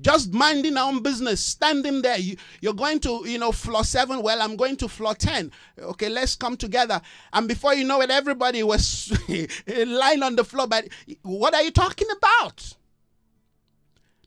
[0.00, 2.18] Just minding her own business, standing there.
[2.18, 4.22] You, you're going to, you know, floor seven.
[4.22, 5.50] Well, I'm going to floor 10.
[5.78, 7.00] Okay, let's come together.
[7.32, 9.10] And before you know it, everybody was
[9.66, 10.66] lying on the floor.
[10.66, 10.88] But
[11.22, 12.74] what are you talking about?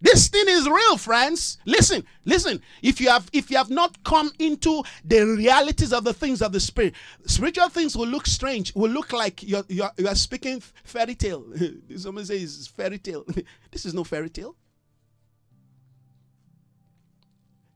[0.01, 1.57] This thing is real, friends.
[1.65, 2.61] Listen, listen.
[2.81, 6.53] If you have if you have not come into the realities of the things of
[6.53, 6.93] the spirit,
[7.25, 8.73] spiritual things will look strange.
[8.75, 11.45] Will look like you're you're, you're speaking fairy tale.
[11.97, 13.25] Someone says fairy tale.
[13.71, 14.55] this is no fairy tale.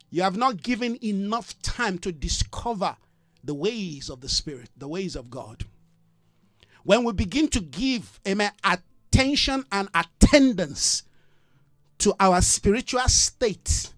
[0.10, 2.96] You have not given enough time to discover
[3.44, 5.66] the ways of the spirit, the ways of God.
[6.84, 11.04] When we begin to give amen attention and attendance
[12.04, 13.94] to our spiritual state,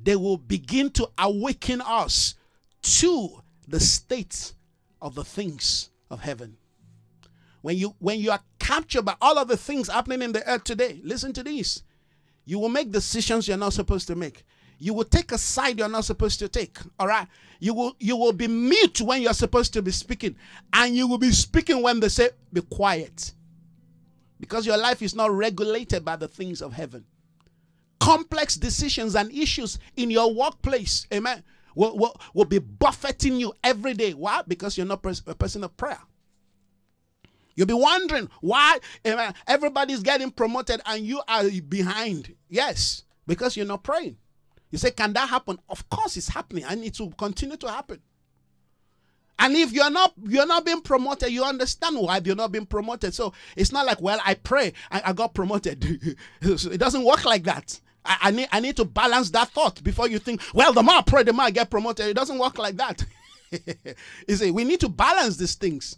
[0.00, 2.36] they will begin to awaken us
[2.80, 4.52] to the state
[5.02, 6.56] of the things of heaven.
[7.62, 10.62] When you when you are captured by all of the things happening in the earth
[10.62, 11.82] today, listen to this.
[12.44, 14.44] You will make decisions you're not supposed to make.
[14.78, 16.78] You will take a side you're not supposed to take.
[17.00, 17.26] All right.
[17.58, 20.36] You will you will be mute when you're supposed to be speaking,
[20.72, 23.32] and you will be speaking when they say be quiet.
[24.38, 27.04] Because your life is not regulated by the things of heaven
[28.00, 33.94] complex decisions and issues in your workplace, amen, will, will, will be buffeting you every
[33.94, 34.12] day.
[34.12, 34.42] Why?
[34.46, 36.00] Because you're not a person of prayer.
[37.54, 42.34] You'll be wondering why amen, everybody's getting promoted and you are behind.
[42.48, 44.16] Yes, because you're not praying.
[44.70, 45.58] You say, Can that happen?
[45.68, 48.00] Of course it's happening and it will continue to happen.
[49.38, 53.14] And if you're not you're not being promoted, you understand why you're not being promoted.
[53.14, 55.84] So it's not like, well, I pray, I, I got promoted.
[56.42, 57.80] it doesn't work like that.
[58.04, 60.96] I, I, need I need to balance that thought before you think, well, the more
[60.96, 62.06] I pray, the more I get promoted.
[62.06, 63.04] It doesn't work like that.
[64.28, 65.96] you see, we need to balance these things.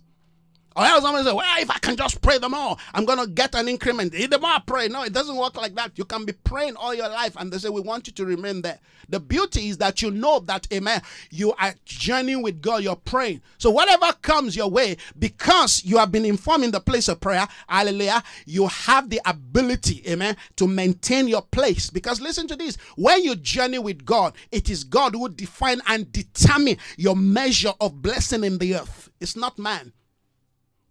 [0.76, 3.26] Or else somebody say, well, if I can just pray the more, I'm going to
[3.26, 4.12] get an increment.
[4.12, 4.88] The more I pray.
[4.88, 5.92] No, it doesn't work like that.
[5.96, 8.62] You can be praying all your life and they say, we want you to remain
[8.62, 8.78] there.
[9.08, 13.42] The beauty is that you know that, amen, you are journeying with God, you're praying.
[13.58, 17.46] So whatever comes your way, because you have been informed in the place of prayer,
[17.68, 21.90] hallelujah, you have the ability, amen, to maintain your place.
[21.90, 26.10] Because listen to this, when you journey with God, it is God who define and
[26.12, 29.10] determine your measure of blessing in the earth.
[29.20, 29.92] It's not man.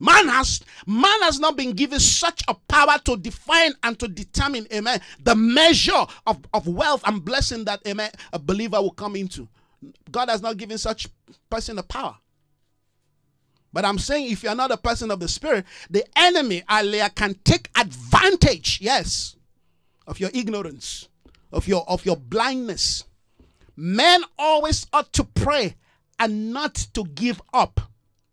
[0.02, 4.66] Man has man has not been given such a power to define and to determine,
[4.74, 9.48] amen, the measure of, of wealth and blessing that amen a believer will come into.
[10.10, 11.08] God has not given such
[11.52, 12.18] person the power.
[13.72, 17.36] But I'm saying if you're not a person of the spirit, the enemy, Alea, can
[17.44, 19.36] take advantage, yes,
[20.08, 21.10] of your ignorance,
[21.52, 23.04] of your of your blindness.
[23.76, 25.76] Men always ought to pray
[26.18, 27.91] and not to give up.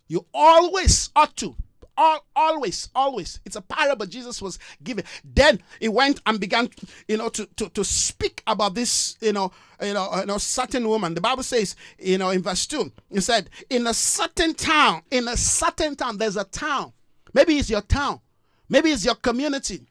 [0.09, 1.55] You always ought to.
[2.01, 3.41] All, always, always.
[3.45, 5.05] It's a parable Jesus was giving.
[5.25, 6.71] Then he went and began,
[7.09, 9.51] you know, to, to, to speak about this, you know,
[9.83, 11.15] you know, you know, certain woman.
[11.15, 15.27] The Bible says, you know, in verse 2, he said, in a certain town, in
[15.27, 16.93] a certain town, there's a town.
[17.35, 18.21] Maybe it's your town,
[18.69, 19.85] maybe it's your community,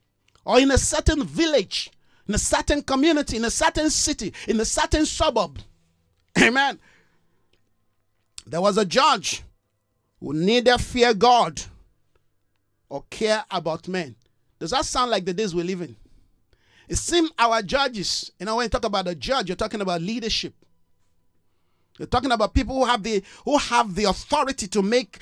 [0.45, 1.91] or in a certain village,
[2.25, 5.59] in a certain community, in a certain city, in a certain suburb.
[6.41, 6.79] Amen.
[8.45, 9.43] There was a judge
[10.19, 11.61] who neither fear God
[12.89, 14.15] or care about men.
[14.59, 15.95] Does that sound like the days we live in?
[16.87, 20.01] It seems our judges, you know, when you talk about a judge, you're talking about
[20.01, 20.53] leadership.
[21.99, 25.17] You're talking about people who have the who have the authority to make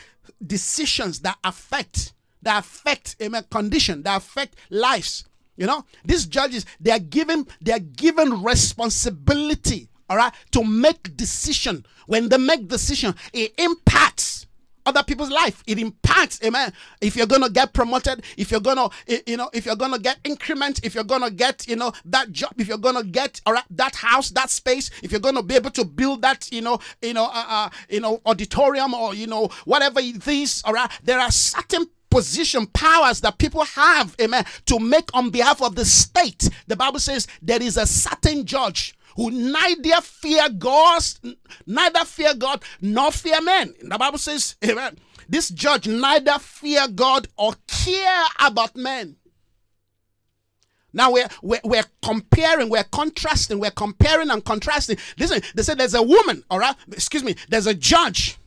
[0.45, 5.25] decisions that affect that affect a condition, that affect lives.
[5.58, 11.15] You know, these judges they are given they are given responsibility, all right, to make
[11.15, 11.86] decision.
[12.08, 14.44] When they make decision, it impacts
[14.86, 15.63] other people's life.
[15.67, 16.74] It impacts, amen.
[17.02, 18.89] If you're gonna get promoted, if you're gonna,
[19.28, 22.54] you know, if you're gonna get increment, if you're gonna get, you know, that job,
[22.58, 25.71] if you're gonna get, all right, that house, that space, if you're gonna be able
[25.71, 29.50] to build that, you know, you know, uh, uh you know, auditorium or you know,
[29.65, 34.80] whatever it is, all right, there are certain position powers that people have amen to
[34.80, 39.32] make on behalf of the state the bible says there is a certain judge who
[39.32, 41.01] neither fear God,
[41.65, 43.73] neither fear God nor fear men.
[43.82, 44.97] The Bible says, Amen.
[45.28, 49.15] This judge neither fear God or care about men.
[50.93, 54.97] Now we're, we're, we're, comparing, we're contrasting, we're comparing and contrasting.
[55.19, 56.75] Listen, they said there's a woman, all right?
[56.91, 58.38] Excuse me, there's a judge.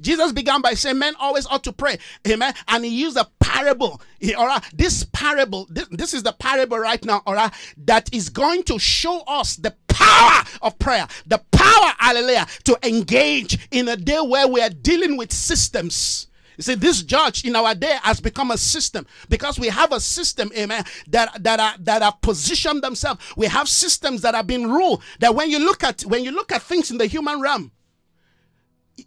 [0.00, 1.98] Jesus began by saying men always ought to pray.
[2.28, 2.54] Amen.
[2.68, 4.00] And he used a parable.
[4.20, 4.62] Eh, all right.
[4.74, 7.52] This parable, this, this is the parable right now, all right,
[7.84, 13.68] that is going to show us the power of prayer, the power, hallelujah, to engage
[13.70, 16.28] in a day where we are dealing with systems.
[16.56, 20.00] You see, this judge in our day has become a system because we have a
[20.00, 23.20] system, amen, that, that are that are positioned themselves.
[23.36, 25.02] We have systems that have been ruled.
[25.20, 27.72] That when you look at when you look at things in the human realm,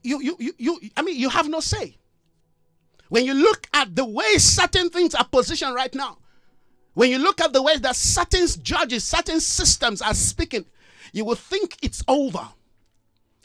[0.03, 1.98] you you you, you I mean you have no say.
[3.09, 6.17] When you look at the way certain things are positioned right now,
[6.93, 10.65] when you look at the way that certain judges, certain systems are speaking,
[11.11, 12.47] you will think it's over.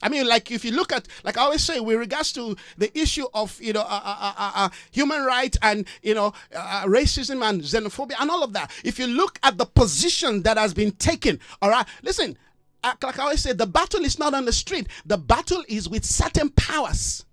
[0.02, 2.96] I mean, like if you look at, like I always say, with regards to the
[2.98, 7.42] issue of you know uh, uh, uh, uh human rights and you know uh, racism
[7.48, 8.70] and xenophobia and all of that.
[8.84, 12.36] If you look at the position that has been taken, all right, listen.
[12.82, 14.88] Uh, like I always say, the battle is not on the street.
[15.06, 17.24] The battle is with certain powers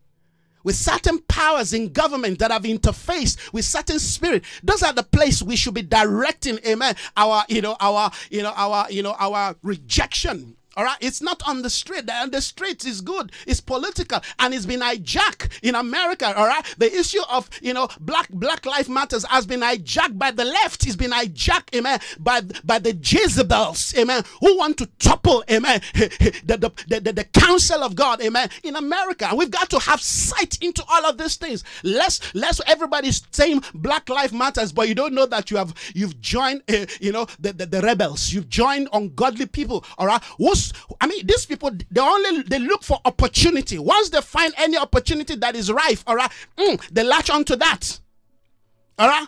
[0.63, 4.43] with certain powers in government that have interfaced with certain spirit.
[4.63, 8.53] Those are the place we should be directing amen our you know our you know
[8.55, 12.09] our you know our rejection all right, it's not on the street.
[12.09, 13.31] And the street is good.
[13.45, 16.33] It's political, and it's been hijacked in America.
[16.37, 20.31] All right, the issue of you know black Black Life Matters has been hijacked by
[20.31, 20.87] the left.
[20.87, 26.41] It's been hijacked, amen, by by the Jezebels, amen, who want to topple, amen, the
[26.45, 29.29] the, the, the, the counsel of God, amen, in America.
[29.35, 31.63] We've got to have sight into all of these things.
[31.83, 36.21] Less less everybody's saying Black Life Matters, but you don't know that you have you've
[36.21, 38.31] joined, uh, you know, the, the the rebels.
[38.31, 39.83] You've joined ungodly people.
[39.97, 40.60] All right, who's
[40.99, 43.77] I mean, these people they only they look for opportunity.
[43.79, 47.99] Once they find any opportunity that is rife, all right, mm, they latch onto that.
[48.97, 49.27] All right.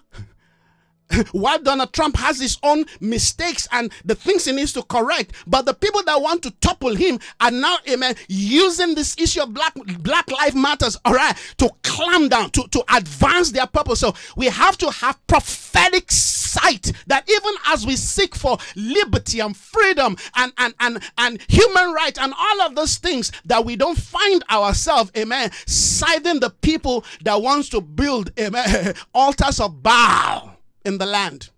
[1.31, 5.65] While Donald Trump has his own mistakes and the things he needs to correct, but
[5.65, 9.73] the people that want to topple him are now, amen, using this issue of black
[9.99, 13.99] Black Life Matters, all right, to clamp down, to, to advance their purpose.
[13.99, 16.11] So we have to have prophetic
[16.53, 21.93] sight that even as we seek for liberty and freedom and and and, and human
[21.93, 27.03] rights and all of those things, that we don't find ourselves, amen, siding the people
[27.23, 31.49] that wants to build, amen, altars of Baal in the land.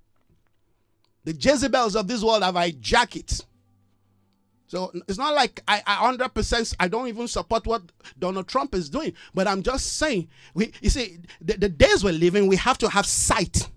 [1.24, 3.46] The Jezebels of this world have hijacked it.
[4.68, 7.84] So it's not like I, I 100% I don't even support what
[8.18, 12.14] Donald Trump is doing, but I'm just saying we you see the, the days we're
[12.14, 13.70] living we have to have sight.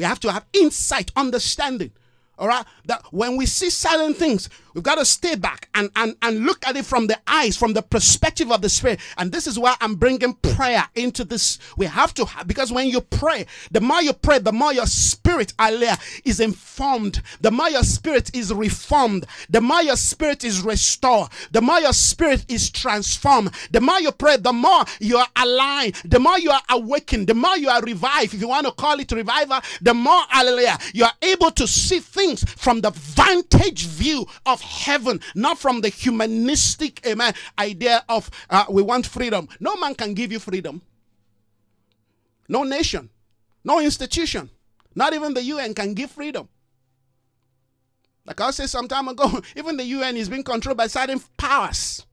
[0.00, 1.90] We have to have insight, understanding.
[2.40, 6.16] All right, that when we see certain things, we've got to stay back and, and,
[6.22, 8.98] and look at it from the eyes, from the perspective of the spirit.
[9.18, 11.58] And this is why I'm bringing prayer into this.
[11.76, 14.86] We have to, have, because when you pray, the more you pray, the more your
[14.86, 20.62] spirit, Alea, is informed, the more your spirit is reformed, the more your spirit is
[20.62, 25.28] restored, the more your spirit is transformed, the more you pray, the more you are
[25.36, 28.32] aligned, the more you are awakened, the more you are revived.
[28.32, 32.00] If you want to call it revival, the more, hallelujah, you are able to see
[32.00, 38.30] things things from the vantage view of heaven, not from the humanistic amen, idea of
[38.48, 39.48] uh, we want freedom.
[39.58, 40.82] No man can give you freedom.
[42.48, 43.08] No nation,
[43.64, 44.50] no institution,
[44.94, 46.48] not even the UN can give freedom.
[48.26, 52.04] Like I said some time ago, even the UN is being controlled by certain powers.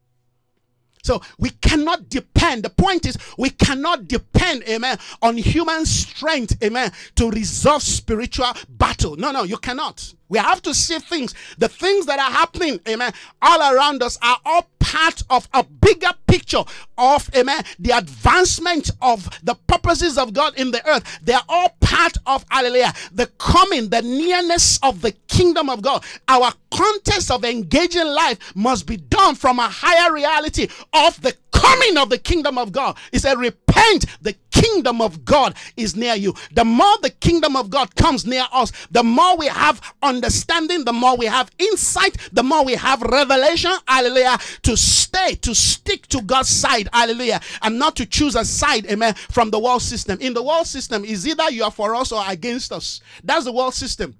[1.07, 2.63] So we cannot depend.
[2.63, 9.15] The point is, we cannot depend, amen, on human strength, amen, to resolve spiritual battle.
[9.15, 10.13] No, no, you cannot.
[10.29, 11.33] We have to see things.
[11.57, 16.11] The things that are happening, amen, all around us are all part of a bigger
[16.27, 16.63] picture
[16.97, 21.19] of, amen, the advancement of the purposes of God in the earth.
[21.23, 26.03] They are all part of, hallelujah, the coming, the nearness of the kingdom of God.
[26.27, 31.97] Our context of engaging life must be done from a higher reality of the coming
[31.97, 32.97] of the kingdom of God.
[33.11, 36.33] He said, Repent, the kingdom of God is near you.
[36.53, 39.81] The more the kingdom of God comes near us, the more we have
[40.17, 45.53] understanding, the more we have insight, the more we have revelation, hallelujah, to stay, to
[45.55, 49.81] stick to God's side, hallelujah, and not to choose a side, amen, from the world
[49.81, 50.17] system.
[50.19, 53.01] In the world system, is either you are for us or against us.
[53.23, 54.15] That's the world system.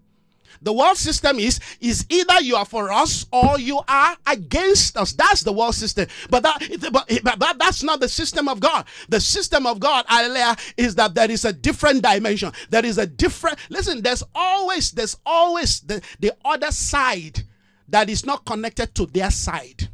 [0.62, 5.14] The world system is is either you are for us or you are against us.
[5.14, 6.08] That's the world system.
[6.30, 8.86] But that but, but that's not the system of God.
[9.10, 12.51] The system of God, hallelujah, is that there is a different dimension.
[12.70, 17.43] There is a different listen, there's always there's always the, the other side
[17.89, 19.89] that is not connected to their side.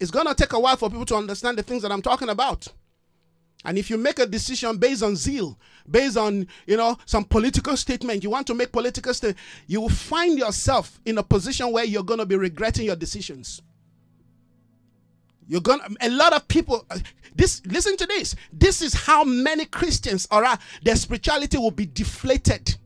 [0.00, 2.68] It's gonna take a while for people to understand the things that I'm talking about.
[3.64, 5.58] And if you make a decision based on zeal,
[5.90, 9.88] based on, you know, some political statement, you want to make political statement, you will
[9.88, 13.62] find yourself in a position where you're going to be regretting your decisions.
[15.48, 16.98] You're to, a lot of people, uh,
[17.34, 18.34] this, listen to this.
[18.52, 22.76] This is how many Christians, all right, their spirituality will be deflated.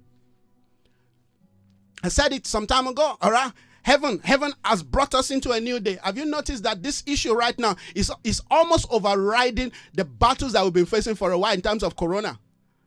[2.03, 3.53] I said it some time ago, all right?
[3.83, 5.99] Heaven, heaven has brought us into a new day.
[6.03, 10.64] Have you noticed that this issue right now is, is almost overriding the battles that
[10.64, 12.39] we've been facing for a while in terms of corona?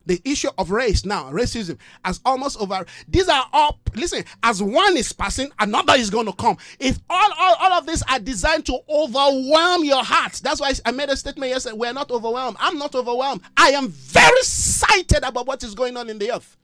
[0.06, 2.84] The issue of race now, racism, has almost over.
[3.08, 6.56] These are all, listen, as one is passing, another is going to come.
[6.80, 10.90] If all, all, all of these are designed to overwhelm your heart, that's why I
[10.90, 11.76] made a statement yesterday.
[11.76, 12.56] We're not overwhelmed.
[12.58, 13.42] I'm not overwhelmed.
[13.56, 16.56] I am very excited about what is going on in the earth.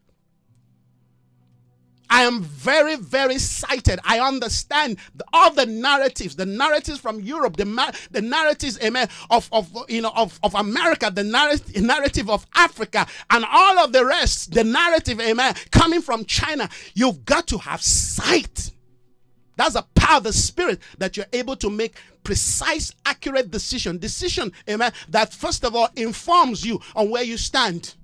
[2.10, 4.00] I am very, very excited.
[4.04, 4.98] I understand
[5.32, 7.64] all the narratives, the narratives from Europe, the,
[8.10, 13.06] the narratives, amen, of, of you know of, of America, the narrative, narrative of Africa,
[13.30, 16.68] and all of the rest, the narrative, amen, coming from China.
[16.94, 18.70] You've got to have sight.
[19.56, 23.98] That's a power of the spirit that you're able to make precise, accurate decision.
[23.98, 27.94] Decision, amen, that first of all informs you on where you stand.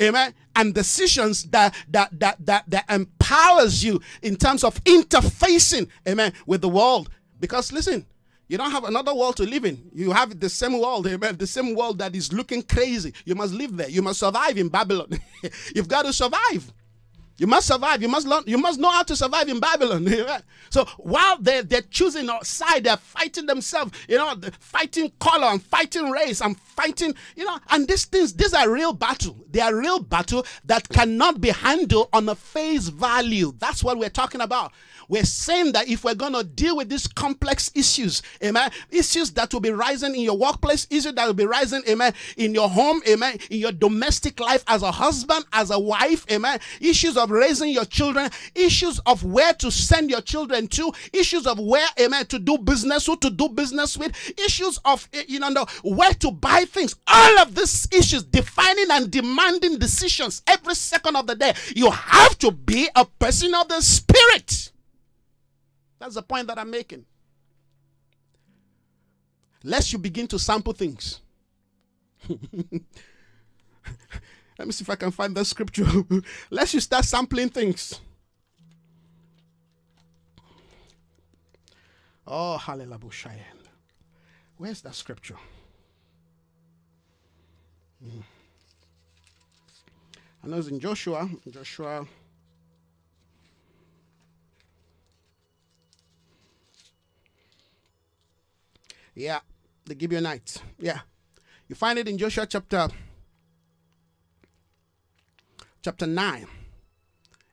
[0.00, 0.34] Amen.
[0.54, 6.32] And decisions that that that that that um, empowers you in terms of interfacing, amen,
[6.46, 7.10] with the world.
[7.40, 8.06] Because listen,
[8.48, 9.90] you don't have another world to live in.
[9.92, 11.36] You have the same world, amen.
[11.36, 13.12] The same world that is looking crazy.
[13.24, 13.88] You must live there.
[13.88, 15.08] You must survive in Babylon.
[15.74, 16.72] You've got to survive.
[17.38, 18.00] You must survive.
[18.02, 18.44] You must learn.
[18.46, 20.08] You must know how to survive in Babylon.
[20.70, 23.92] so while they're, they're choosing a side, they're fighting themselves.
[24.08, 27.14] You know, fighting color and fighting race and fighting.
[27.36, 29.36] You know, and these things, these are real battle.
[29.50, 33.52] They are real battle that cannot be handled on a face value.
[33.58, 34.72] That's what we're talking about.
[35.08, 39.52] We're saying that if we're going to deal with these complex issues, amen, issues that
[39.52, 43.00] will be rising in your workplace, issues that will be rising, amen, in your home,
[43.08, 47.70] amen, in your domestic life as a husband, as a wife, amen, issues of raising
[47.70, 52.38] your children, issues of where to send your children to, issues of where, amen, to
[52.38, 56.64] do business, who to do business with, issues of, eh, you know, where to buy
[56.64, 56.94] things.
[57.06, 61.54] All of these issues, defining and demanding decisions every second of the day.
[61.74, 64.72] You have to be a person of the spirit.
[65.98, 67.04] That's the point that I'm making.
[69.62, 71.20] Lest you begin to sample things.
[74.58, 75.86] Let me see if I can find the scripture.
[76.50, 78.00] Lest you start sampling things.
[82.26, 82.98] Oh, hallelujah.
[84.56, 85.36] Where's that scripture?
[88.02, 88.20] Hmm.
[90.42, 91.28] I know it's in Joshua.
[91.50, 92.06] Joshua
[99.16, 99.40] Yeah,
[99.86, 100.60] the Gibeonites.
[100.78, 101.00] Yeah.
[101.68, 102.86] You find it in Joshua chapter
[105.82, 106.46] chapter 9.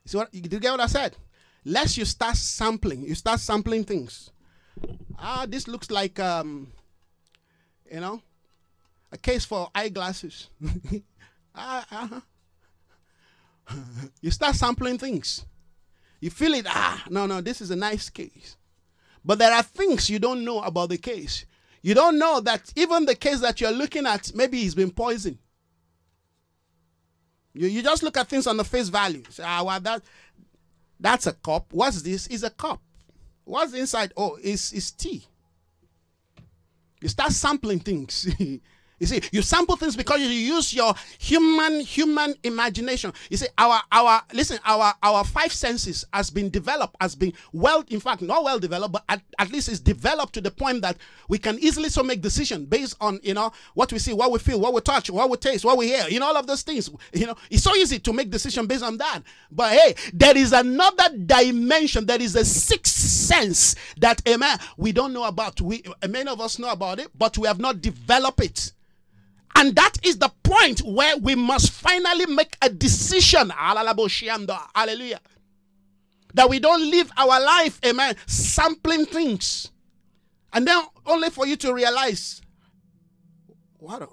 [0.04, 1.16] See what you get what I said?
[1.64, 4.30] Lest you start sampling, you start sampling things.
[5.18, 6.70] Ah, this looks like um,
[7.90, 8.20] you know,
[9.10, 10.50] a case for eyeglasses.
[11.54, 12.20] ah, uh-huh.
[14.20, 15.46] you start sampling things.
[16.20, 18.56] You feel it, ah, no, no, this is a nice case.
[19.24, 21.46] But there are things you don't know about the case.
[21.84, 25.36] You don't know that even the case that you're looking at, maybe he's been poisoned.
[27.52, 29.22] You, you just look at things on the face value.
[29.28, 30.00] Say, ah, well, that,
[30.98, 31.74] that's a cup.
[31.74, 32.26] What's this?
[32.28, 32.80] Is a cup.
[33.44, 34.14] What's inside?
[34.16, 35.26] Oh, it's, it's tea.
[37.02, 38.34] You start sampling things.
[39.00, 43.12] You see, you sample things because you use your human human imagination.
[43.28, 47.84] You see, our our listen, our our five senses has been developed, has been well,
[47.88, 50.96] in fact, not well developed, but at, at least it's developed to the point that
[51.28, 54.38] we can easily so make decision based on you know what we see, what we
[54.38, 56.06] feel, what we touch, what we taste, what we hear.
[56.08, 56.88] You know, all of those things.
[57.12, 59.20] You know, it's so easy to make decision based on that.
[59.50, 62.06] But hey, there is another dimension.
[62.06, 65.60] There is a sixth sense that amen we don't know about.
[65.60, 68.72] We many of us know about it, but we have not developed it.
[69.56, 73.50] And that is the point where we must finally make a decision.
[73.50, 75.20] Hallelujah.
[76.34, 79.70] That we don't live our life, amen, sampling things.
[80.52, 82.42] And then only for you to realize,
[83.78, 84.08] what?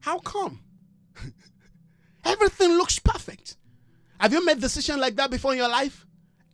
[0.00, 0.60] How, come?
[2.24, 3.56] Everything looks perfect.
[4.18, 6.06] Have you made decision like that before in your life?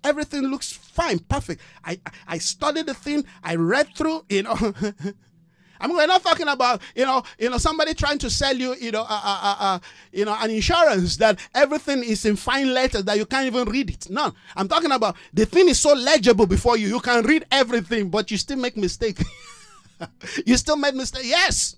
[0.02, 1.60] Everything looks fine, perfect.
[1.84, 4.56] I I studied the thing, I read through, you know.
[5.80, 8.74] I mean, we're not talking about you know, you know, somebody trying to sell you,
[8.76, 9.78] you know, uh, uh, uh,
[10.12, 13.90] you know, an insurance that everything is in fine letters that you can't even read
[13.90, 14.10] it.
[14.10, 18.10] No, I'm talking about the thing is so legible before you, you can read everything,
[18.10, 19.18] but you still make mistake.
[20.46, 21.24] you still make mistake.
[21.24, 21.76] Yes.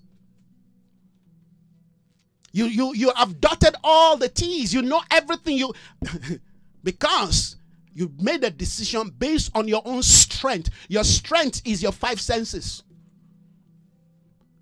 [2.53, 4.75] You you you have dotted all the T's.
[4.75, 5.73] You know everything you
[6.85, 7.57] because
[7.95, 10.71] you made a decision based on your own strength.
[10.89, 12.83] Your strength is your five senses.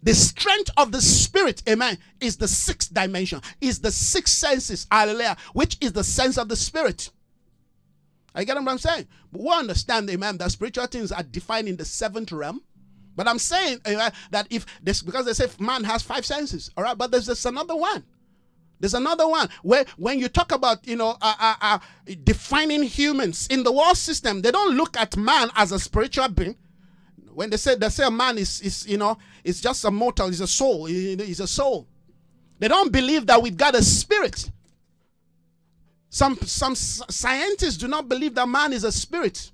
[0.02, 5.36] The strength of the spirit, amen, is the sixth dimension, is the six senses, hallelujah,
[5.52, 7.10] which is the sense of the spirit.
[8.34, 9.08] I get what I'm saying?
[9.32, 12.62] But we understand, amen, that spiritual things are defined in the seventh realm.
[13.16, 16.84] But I'm saying amen, that if this, because they say man has five senses, all
[16.84, 18.04] right, but there's just another one.
[18.78, 21.78] There's another one where when you talk about, you know, uh, uh, uh,
[22.24, 26.56] defining humans in the world system, they don't look at man as a spiritual being
[27.40, 30.28] when they say they say a man is is you know is just a mortal,
[30.28, 31.88] is a soul, is a soul.
[32.58, 34.50] They don't believe that we've got a spirit.
[36.10, 39.52] Some some scientists do not believe that man is a spirit.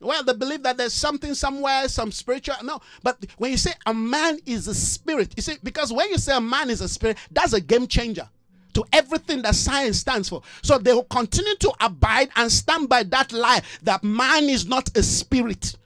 [0.00, 2.54] Well, they believe that there's something somewhere, some spiritual.
[2.62, 6.16] No, but when you say a man is a spirit, you see, because when you
[6.16, 8.26] say a man is a spirit, that's a game changer
[8.72, 10.40] to everything that science stands for.
[10.62, 14.96] So they will continue to abide and stand by that lie that man is not
[14.96, 15.76] a spirit.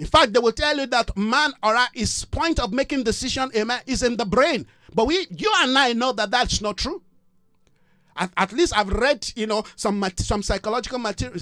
[0.00, 3.50] In fact, they will tell you that man, all right, his point of making decision,
[3.54, 4.66] amen, is in the brain.
[4.94, 7.02] But we, you and I know that that's not true.
[8.16, 11.38] At, at least I've read, you know, some some psychological material,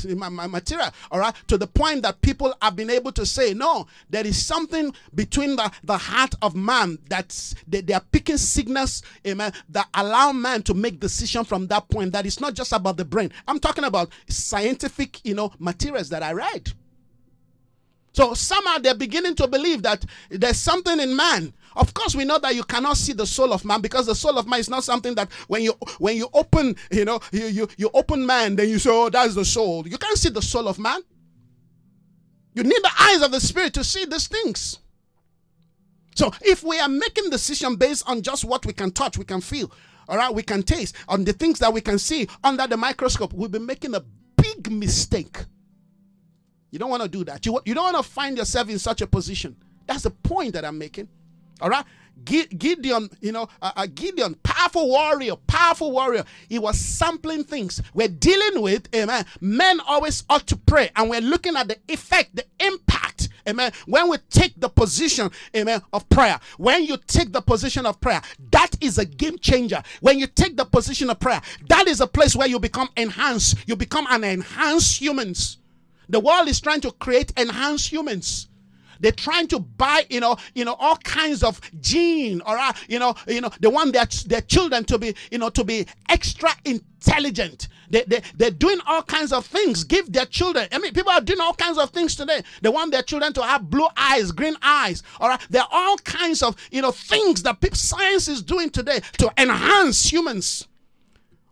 [0.48, 4.26] material, all right, to the point that people have been able to say, no, there
[4.26, 9.52] is something between the, the heart of man that's they, they are picking signals, amen,
[9.68, 12.11] that allow man to make decision from that point.
[12.11, 13.30] That is not just about the brain.
[13.46, 16.72] I'm talking about scientific, you know, materials that I read.
[18.12, 21.52] So somehow they're beginning to believe that there's something in man.
[21.76, 24.38] Of course, we know that you cannot see the soul of man because the soul
[24.38, 27.68] of man is not something that when you when you open, you know, you you,
[27.76, 29.86] you open man, then you say, Oh, that's the soul.
[29.86, 31.00] You can't see the soul of man.
[32.54, 34.80] You need the eyes of the spirit to see these things.
[36.16, 39.40] So if we are making decision based on just what we can touch, we can
[39.40, 39.70] feel,
[40.09, 43.32] all right, we can taste, on the things that we can see under the microscope,
[43.32, 44.02] we'll be making a
[44.36, 45.38] big mistake.
[46.71, 47.45] You don't want to do that.
[47.47, 49.57] You, you don't want to find yourself in such a position.
[49.87, 51.09] That's the point that I'm making.
[51.61, 51.85] All right?
[52.25, 56.25] Gideon, you know, uh, uh, Gideon, powerful warrior, powerful warrior.
[56.49, 57.81] He was sampling things.
[57.95, 59.25] We're dealing with, amen.
[59.41, 63.73] Men always ought to pray, and we're looking at the effect, the impact, amen.
[63.87, 68.21] When we take the position, amen, of prayer, when you take the position of prayer,
[68.51, 69.83] that is a game changer.
[70.01, 73.57] When you take the position of prayer, that is a place where you become enhanced.
[73.66, 75.59] You become an enhanced humans.
[76.09, 78.48] The world is trying to create enhanced humans.
[79.00, 82.98] They're trying to buy, you know, you know, all kinds of gene, or uh, you
[82.98, 86.50] know, you know, they want their their children to be, you know, to be extra
[86.64, 87.68] intelligent.
[87.90, 89.84] They, they, they're doing all kinds of things.
[89.84, 90.68] Give their children.
[90.72, 92.42] I mean, people are doing all kinds of things today.
[92.61, 95.02] They want their children to have blue eyes, green eyes.
[95.20, 95.40] All right.
[95.48, 99.32] There are all kinds of, you know, things that people, science is doing today to
[99.38, 100.68] enhance humans.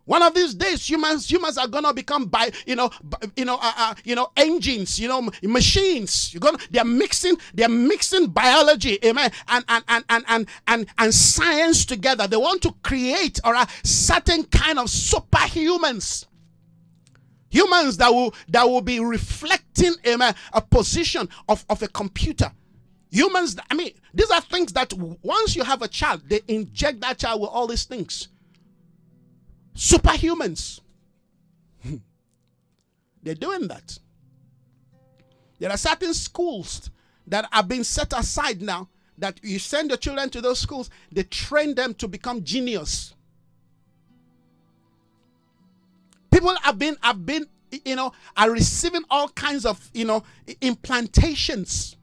[0.06, 2.90] One of these days, humans humans are gonna become by you know
[3.36, 6.32] you know uh, uh, you know engines, you know machines.
[6.32, 11.14] You're gonna they're mixing they're mixing biology, amen, and and and and and and, and
[11.14, 12.28] science together.
[12.28, 16.26] They want to create or a certain kind of superhumans.
[17.50, 22.52] Humans that will that will be reflecting amen, a position of, of a computer.
[23.10, 27.18] Humans, I mean, these are things that once you have a child, they inject that
[27.18, 28.28] child with all these things
[29.76, 30.80] superhumans.
[33.22, 33.98] They're doing that.
[35.58, 36.90] There are certain schools
[37.26, 41.22] that are being set aside now that you send your children to those schools, they
[41.22, 43.14] train them to become genius.
[46.30, 47.46] People have been have been
[47.84, 50.22] you know are receiving all kinds of you know
[50.60, 51.96] implantations.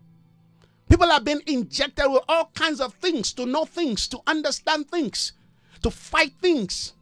[0.90, 5.34] People have been injected with all kinds of things to know things, to understand things,
[5.82, 6.94] to fight things.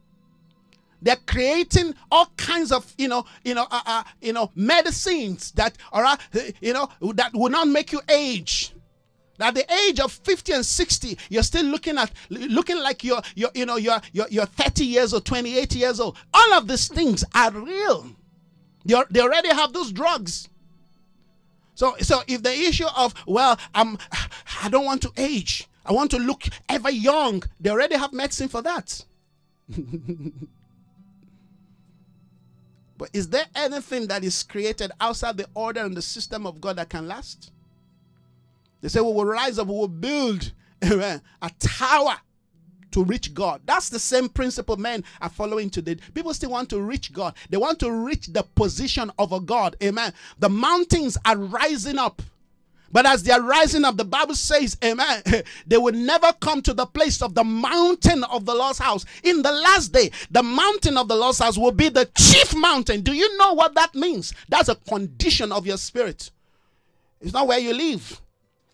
[1.02, 5.76] They're creating all kinds of, you know, you know, uh, uh, you know, medicines that
[5.92, 6.16] are,
[6.60, 8.72] you know, that will not make you age.
[9.40, 13.50] At the age of 50 and 60, you're still looking at looking like you're, you're
[13.54, 16.16] you know, you're, you're, you're 30 years or 28 years old.
[16.32, 18.06] All of these things are real.
[18.84, 20.48] They're, they already have those drugs.
[21.74, 23.98] So, so if the issue of well, I'm,
[24.62, 25.68] I don't want to age.
[25.84, 27.42] I want to look ever young.
[27.58, 29.04] They already have medicine for that.
[33.02, 36.76] but is there anything that is created outside the order and the system of God
[36.76, 37.50] that can last?
[38.80, 42.14] They say we will rise up, we will build eh, a tower
[42.92, 43.60] to reach God.
[43.66, 45.96] That's the same principle men are following today.
[46.14, 47.34] People still want to reach God.
[47.50, 49.74] They want to reach the position of a God.
[49.82, 50.12] Amen.
[50.38, 52.22] The mountains are rising up.
[52.92, 55.22] But as they are rising up, the Bible says, Amen,
[55.66, 59.04] they will never come to the place of the mountain of the Lord's house.
[59.22, 63.00] In the last day, the mountain of the Lord's house will be the chief mountain.
[63.00, 64.34] Do you know what that means?
[64.48, 66.30] That's a condition of your spirit.
[67.20, 68.20] It's not where you live,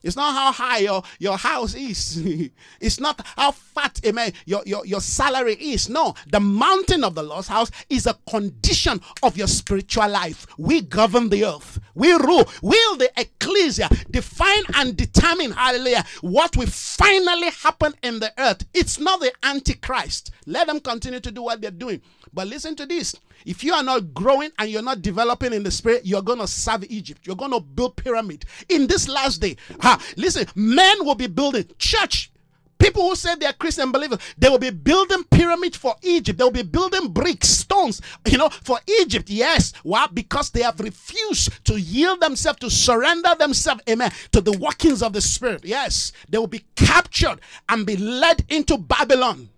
[0.02, 2.22] it's not how high your, your house is.
[2.80, 5.88] it's not how fat, amen, your, your, your salary is.
[5.88, 10.46] No, the mountain of the Lord's house is a condition of your spiritual life.
[10.56, 11.80] We govern the earth.
[11.94, 12.48] We rule.
[12.62, 18.64] Will the ecclesia define and determine, hallelujah, what will finally happen in the earth?
[18.74, 20.30] It's not the antichrist.
[20.46, 22.00] Let them continue to do what they're doing.
[22.32, 23.16] But listen to this
[23.46, 26.46] if you are not growing and you're not developing in the spirit, you're going to
[26.46, 27.26] serve Egypt.
[27.26, 28.44] You're going to build pyramid.
[28.68, 32.30] In this last day, ha, listen, men will be building church.
[32.78, 36.38] People who say they're Christian believers, they will be building pyramid for Egypt.
[36.38, 39.28] They will be building bricks, stones, you know, for Egypt.
[39.28, 39.72] Yes.
[39.82, 40.06] Why?
[40.12, 45.12] Because they have refused to yield themselves, to surrender themselves, amen, to the workings of
[45.12, 45.64] the Spirit.
[45.64, 46.12] Yes.
[46.28, 49.48] They will be captured and be led into Babylon.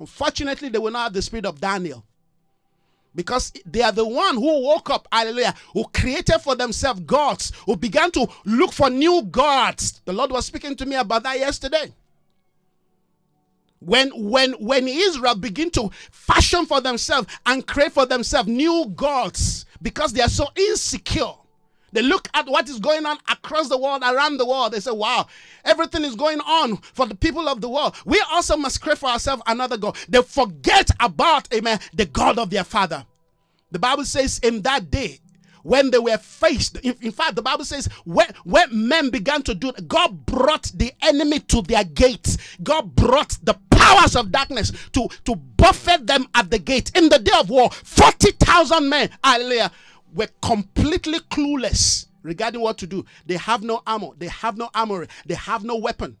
[0.00, 2.04] Unfortunately, they will not have the spirit of Daniel
[3.14, 7.76] because they are the one who woke up hallelujah who created for themselves gods who
[7.76, 10.00] began to look for new gods.
[10.04, 11.92] The lord was speaking to me about that yesterday.
[13.80, 19.66] When when when israel begin to fashion for themselves and create for themselves new gods
[19.82, 21.34] because they are so insecure
[21.94, 24.72] they look at what is going on across the world, around the world.
[24.72, 25.26] They say, wow,
[25.64, 27.94] everything is going on for the people of the world.
[28.04, 29.96] We also must create for ourselves another God.
[30.08, 33.06] They forget about, amen, the God of their father.
[33.70, 35.20] The Bible says in that day,
[35.62, 36.76] when they were faced.
[36.78, 40.92] In, in, fact, the Bible says when, when men began to do God brought the
[41.00, 42.36] enemy to their gates.
[42.62, 46.92] God brought the powers of darkness to, to buffet them at the gate.
[46.94, 49.72] In the day of war, 40,000 men, hallelujah,
[50.14, 53.04] were completely clueless regarding what to do.
[53.26, 56.16] They have no armor, they have no armory, they have no weapon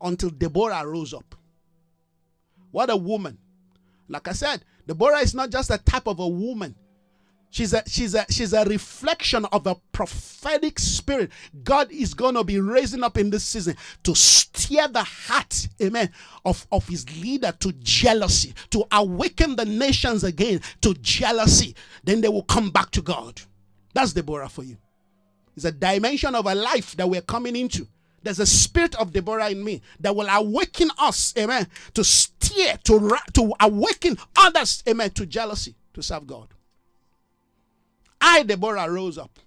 [0.00, 1.34] until Deborah rose up.
[2.70, 3.38] What a woman.
[4.08, 6.74] Like I said, Deborah is not just a type of a woman.
[7.52, 11.30] She's a she's a she's a reflection of a prophetic spirit.
[11.64, 16.10] God is gonna be raising up in this season to steer the heart, amen,
[16.44, 21.74] of, of his leader to jealousy, to awaken the nations again to jealousy.
[22.04, 23.40] Then they will come back to God.
[23.94, 24.76] That's Deborah for you.
[25.56, 27.86] It's a dimension of a life that we're coming into.
[28.22, 33.18] There's a spirit of Deborah in me that will awaken us, amen, to steer, to,
[33.32, 36.48] to awaken others, amen, to jealousy, to serve God.
[38.20, 39.38] I, Deborah, rose up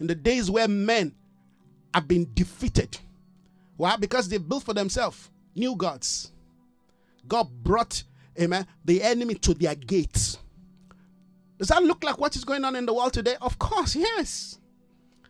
[0.00, 1.14] in the days where men
[1.94, 2.98] have been defeated.
[3.76, 3.96] Why?
[3.96, 6.32] Because they built for themselves new gods.
[7.26, 8.02] God brought,
[8.40, 10.38] amen, the enemy to their gates.
[11.58, 13.36] Does that look like what is going on in the world today?
[13.40, 14.58] Of course, yes.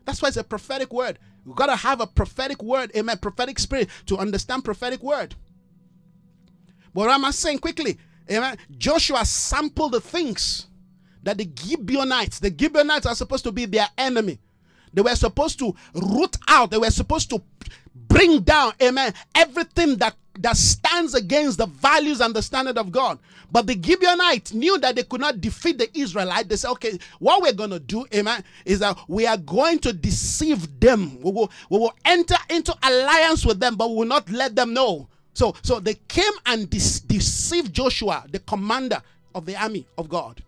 [0.04, 1.18] That's why it's a prophetic word.
[1.44, 5.36] You've got to have a prophetic word, amen, prophetic spirit to understand prophetic word.
[6.92, 7.98] But what am I saying quickly?
[8.30, 8.58] Amen.
[8.76, 10.66] Joshua sampled the things
[11.26, 14.38] that the Gibeonites, the Gibeonites are supposed to be their enemy.
[14.94, 17.42] They were supposed to root out, they were supposed to
[18.08, 23.18] bring down, amen, everything that, that stands against the values and the standard of God.
[23.50, 26.46] But the Gibeonites knew that they could not defeat the Israelites.
[26.46, 29.92] They said, okay, what we're going to do, amen, is that we are going to
[29.92, 31.20] deceive them.
[31.20, 34.72] We will, we will enter into alliance with them, but we will not let them
[34.72, 35.08] know.
[35.34, 39.02] So, so they came and de- deceived Joshua, the commander
[39.34, 40.42] of the army of God.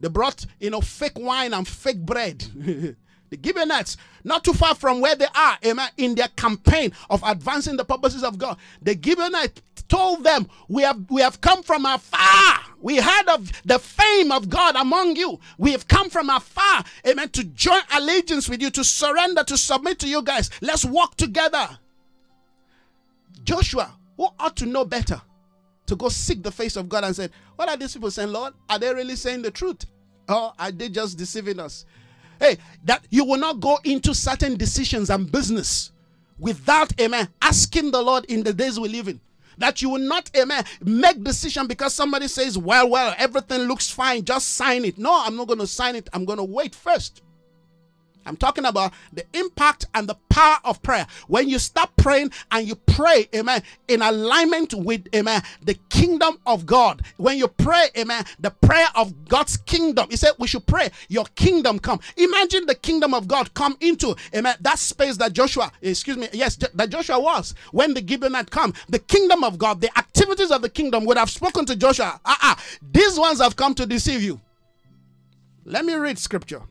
[0.00, 2.96] They brought, you know, fake wine and fake bread.
[3.28, 7.76] The Gibeonites, not too far from where they are, amen, in their campaign of advancing
[7.76, 8.56] the purposes of God.
[8.82, 12.60] The Gibeonites told them, We have we have come from afar.
[12.80, 15.40] We heard of the fame of God among you.
[15.58, 19.98] We have come from afar, amen, to join allegiance with you, to surrender, to submit
[20.00, 20.50] to you guys.
[20.60, 21.68] Let's walk together.
[23.42, 25.20] Joshua, who ought to know better,
[25.86, 28.54] to go seek the face of God and said, What are these people saying, Lord?
[28.68, 29.86] Are they really saying the truth?
[30.28, 31.84] Or are they just deceiving us?
[32.40, 35.92] Hey, that you will not go into certain decisions and business
[36.38, 39.20] without, amen, asking the Lord in the days we live in.
[39.58, 44.22] That you will not, amen, make decision because somebody says, well, well, everything looks fine,
[44.22, 44.98] just sign it.
[44.98, 46.10] No, I'm not going to sign it.
[46.12, 47.22] I'm going to wait first.
[48.26, 51.06] I'm talking about the impact and the power of prayer.
[51.28, 56.66] When you start praying and you pray, amen, in alignment with, amen, the kingdom of
[56.66, 57.02] God.
[57.16, 60.08] When you pray, amen, the prayer of God's kingdom.
[60.10, 62.00] He said we should pray, your kingdom come.
[62.16, 66.56] Imagine the kingdom of God come into, amen, that space that Joshua, excuse me, yes,
[66.56, 68.74] that Joshua was when the Gibeonite come.
[68.88, 72.20] The kingdom of God, the activities of the kingdom would have spoken to Joshua.
[72.24, 72.60] Ah, uh-uh,
[72.92, 74.40] these ones have come to deceive you.
[75.64, 76.62] Let me read scripture.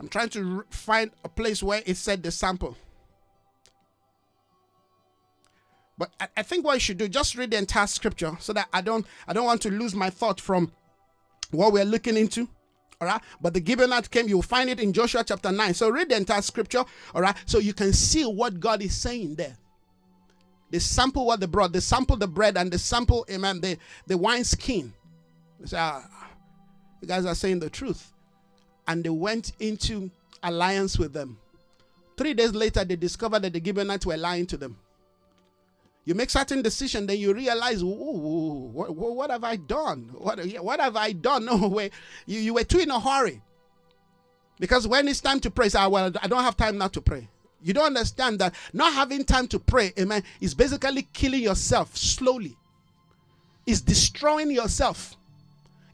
[0.00, 2.74] I'm trying to find a place where it said the sample.
[5.98, 8.68] But I, I think what you should do, just read the entire scripture so that
[8.72, 10.72] I don't I don't want to lose my thought from
[11.50, 12.48] what we're looking into.
[12.98, 13.20] All right.
[13.42, 15.74] But the Gibeonite came, you'll find it in Joshua chapter 9.
[15.74, 16.84] So read the entire scripture.
[17.14, 17.36] All right.
[17.44, 19.56] So you can see what God is saying there.
[20.70, 21.72] They sample what they brought.
[21.72, 23.76] They sample the bread and they sample, amen, the,
[24.06, 24.94] the wine skin.
[25.64, 26.06] Say, ah,
[27.02, 28.12] you guys are saying the truth
[28.90, 30.10] and they went into
[30.42, 31.38] alliance with them.
[32.16, 34.76] Three days later, they discovered that the Gibeonites were lying to them.
[36.04, 40.10] You make certain decision, then you realize, what, what, have I done?
[40.18, 41.44] What, what have I done?
[41.50, 41.92] No way.
[42.26, 43.40] You, you were too in a hurry.
[44.58, 47.00] Because when it's time to pray, say, ah, well, I don't have time now to
[47.00, 47.28] pray.
[47.62, 52.56] You don't understand that not having time to pray, amen, is basically killing yourself slowly.
[53.66, 55.16] It's destroying yourself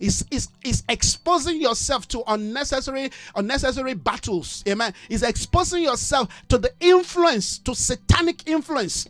[0.01, 4.63] is is is exposing yourself to unnecessary unnecessary battles.
[4.69, 4.93] Amen.
[5.09, 9.09] Is exposing yourself to the influence to satanic influence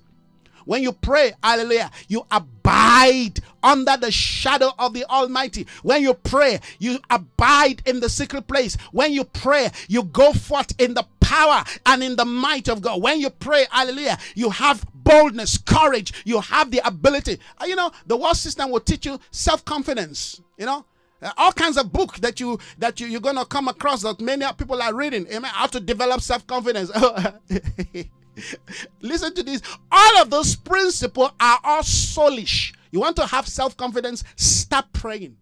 [0.66, 5.66] when you pray hallelujah you abide under the shadow of the almighty.
[5.82, 8.76] When you pray you abide in the secret place.
[8.92, 13.02] When you pray you go forth in the power and in the might of god.
[13.02, 16.12] When you pray hallelujah you have boldness courage.
[16.24, 17.38] You have the ability.
[17.60, 20.84] Uh, you know the world system will teach you self-confidence you know?
[21.22, 24.44] Uh, all kinds of books that you that you, you're gonna come across that many
[24.58, 25.26] people are reading.
[25.28, 25.50] Amen.
[25.52, 26.90] How to develop self-confidence
[29.00, 29.62] listen to this.
[29.90, 32.74] All of those principles are all soulish.
[32.90, 34.24] You want to have self-confidence?
[34.36, 35.36] Start praying.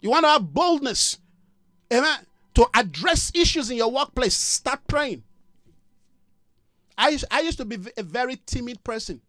[0.00, 1.18] You want to have boldness
[1.92, 2.18] amen
[2.54, 4.34] to address issues in your workplace?
[4.34, 5.22] Start praying.
[6.96, 9.20] I used, I used to be a very timid person.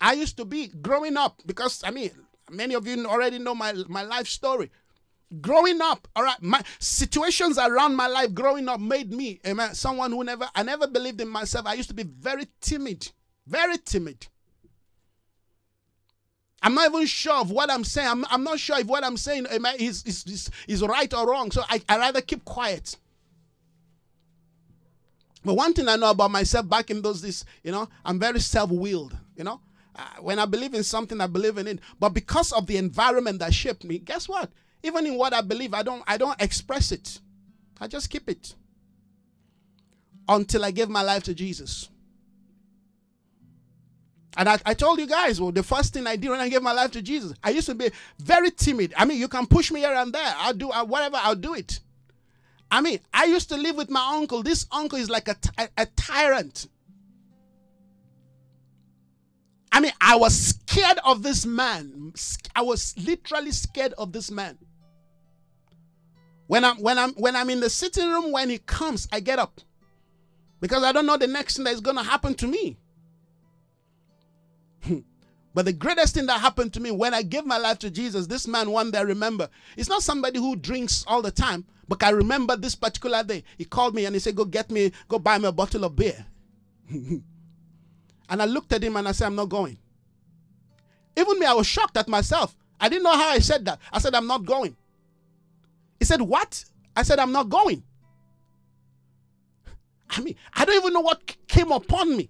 [0.00, 2.12] I used to be growing up because I mean
[2.50, 4.70] Many of you already know my, my life story.
[5.40, 10.10] Growing up, all right, my situations around my life growing up made me, amen, someone
[10.10, 11.66] who never, I never believed in myself.
[11.66, 13.12] I used to be very timid,
[13.46, 14.26] very timid.
[16.62, 18.08] I'm not even sure of what I'm saying.
[18.08, 21.28] I'm, I'm not sure if what I'm saying amen, is, is, is, is right or
[21.28, 21.50] wrong.
[21.50, 22.96] So I, I rather keep quiet.
[25.44, 28.40] But one thing I know about myself back in those days, you know, I'm very
[28.40, 29.60] self willed, you know.
[29.96, 31.78] Uh, when I believe in something, I believe in it.
[31.98, 34.50] But because of the environment that shaped me, guess what?
[34.82, 37.20] Even in what I believe, I don't I don't express it.
[37.80, 38.54] I just keep it
[40.28, 41.88] until I give my life to Jesus.
[44.36, 46.62] And I, I told you guys, well, the first thing I did when I gave
[46.62, 48.94] my life to Jesus, I used to be very timid.
[48.96, 50.34] I mean, you can push me here and there.
[50.38, 51.80] I'll do uh, whatever, I'll do it.
[52.70, 54.44] I mean, I used to live with my uncle.
[54.44, 56.68] This uncle is like a, a, a tyrant.
[59.72, 62.12] I mean, I was scared of this man.
[62.54, 64.58] I was literally scared of this man.
[66.50, 69.38] When I'm when I'm when I'm in the sitting room when he comes, I get
[69.38, 69.60] up.
[70.60, 72.76] Because I don't know the next thing that is going to happen to me.
[75.54, 78.26] but the greatest thing that happened to me when I gave my life to Jesus,
[78.26, 82.02] this man one day I remember, it's not somebody who drinks all the time, but
[82.02, 83.44] I remember this particular day.
[83.56, 85.94] He called me and he said, Go get me, go buy me a bottle of
[85.94, 86.26] beer.
[88.28, 89.78] And I looked at him and I said, I'm not going.
[91.16, 92.56] Even me, I was shocked at myself.
[92.80, 93.78] I didn't know how I said that.
[93.92, 94.76] I said, I'm not going.
[96.00, 96.64] He said, What?
[96.96, 97.84] I said, I'm not going.
[100.10, 102.28] I mean, I don't even know what came upon me.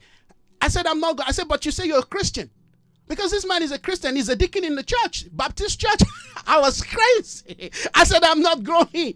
[0.60, 1.16] I said, I'm not.
[1.16, 1.28] Going.
[1.28, 2.50] I said, but you say you're a Christian.
[3.08, 6.00] Because this man is a Christian, he's a deacon in the church, Baptist church.
[6.46, 7.72] I was crazy.
[7.92, 9.14] I said, I'm not going.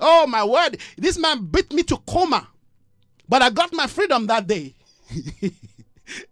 [0.00, 0.78] Oh my word.
[0.96, 2.48] This man beat me to coma.
[3.28, 4.74] But I got my freedom that day.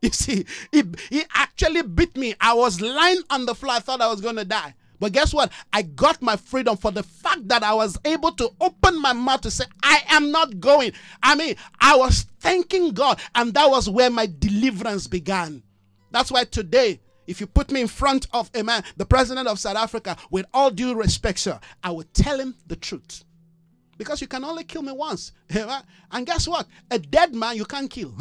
[0.03, 2.35] you see, he, he actually beat me.
[2.41, 3.75] I was lying on the floor.
[3.75, 4.75] I thought I was going to die.
[5.01, 5.53] But guess what?
[5.73, 9.43] I got my freedom for the fact that I was able to open my mouth
[9.43, 10.93] to say, I am not going.
[11.23, 15.63] I mean, I was thanking God, and that was where my deliverance began.
[16.11, 19.59] That's why today, if you put me in front of a man, the president of
[19.59, 23.25] South Africa, with all due respect, sir, I will tell him the truth
[23.99, 25.33] because you can only kill me once.
[25.51, 25.81] Eh,
[26.13, 26.67] and guess what?
[26.91, 28.15] A dead man you can't kill.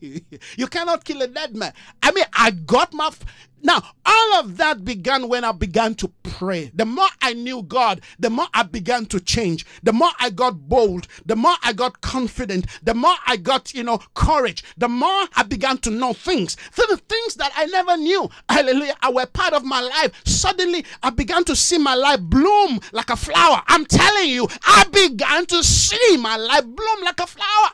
[0.00, 1.72] you cannot kill a dead man.
[2.02, 3.06] I mean, I got my.
[3.08, 3.24] F-
[3.62, 6.70] now, all of that began when I began to pray.
[6.74, 9.66] The more I knew God, the more I began to change.
[9.82, 13.82] The more I got bold, the more I got confident, the more I got, you
[13.82, 16.56] know, courage, the more I began to know things.
[16.72, 20.22] So the things that I never knew, hallelujah, I were part of my life.
[20.24, 23.62] Suddenly, I began to see my life bloom like a flower.
[23.66, 27.70] I'm telling you, I to see my life bloom like a flower.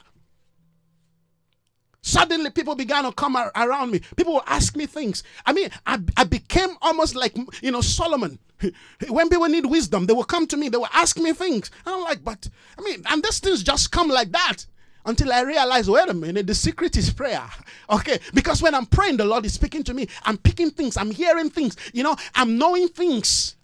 [2.02, 4.00] Suddenly, people began to come around me.
[4.16, 5.24] People would ask me things.
[5.44, 8.38] I mean, I, I became almost like, you know, Solomon.
[9.08, 10.68] When people need wisdom, they will come to me.
[10.68, 11.70] They will ask me things.
[11.84, 12.48] I'm like, but,
[12.78, 14.66] I mean, and these things just come like that
[15.04, 17.42] until I realize, wait a minute, the secret is prayer.
[17.88, 20.08] Okay, because when I'm praying, the Lord is speaking to me.
[20.24, 23.55] I'm picking things, I'm hearing things, you know, I'm knowing things.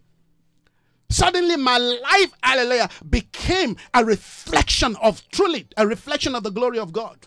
[1.13, 6.93] Suddenly, my life, hallelujah, became a reflection of truly a reflection of the glory of
[6.93, 7.19] God.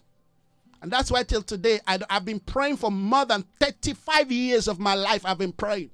[0.81, 4.79] And that's why till today, I, have been praying for more than 35 years of
[4.79, 5.23] my life.
[5.23, 5.91] I've been praying.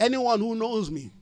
[0.00, 1.12] Anyone who knows me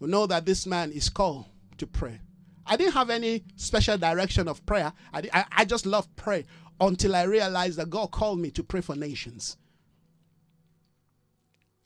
[0.00, 1.44] will know that this man is called
[1.76, 2.20] to pray.
[2.66, 4.94] I didn't have any special direction of prayer.
[5.12, 6.46] I, I, I just love pray
[6.80, 9.58] until I realized that God called me to pray for nations.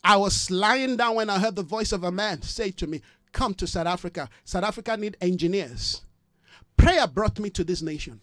[0.07, 3.03] I was lying down when I heard the voice of a man say to me,
[3.33, 4.29] Come to South Africa.
[4.45, 6.03] South Africa need engineers.
[6.77, 8.21] Prayer brought me to this nation.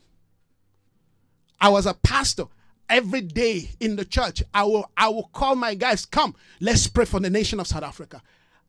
[1.59, 2.45] I was a pastor
[2.89, 4.41] every day in the church.
[4.53, 7.83] I will I will call my guys, come, let's pray for the nation of South
[7.83, 8.21] Africa.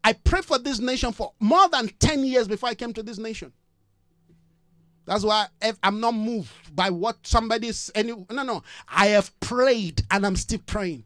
[0.03, 3.19] I prayed for this nation for more than 10 years before I came to this
[3.19, 3.53] nation.
[5.07, 5.47] That's why
[5.85, 8.65] I'm not moved by what somebody's any no no.
[8.89, 11.05] I have prayed and I'm still praying.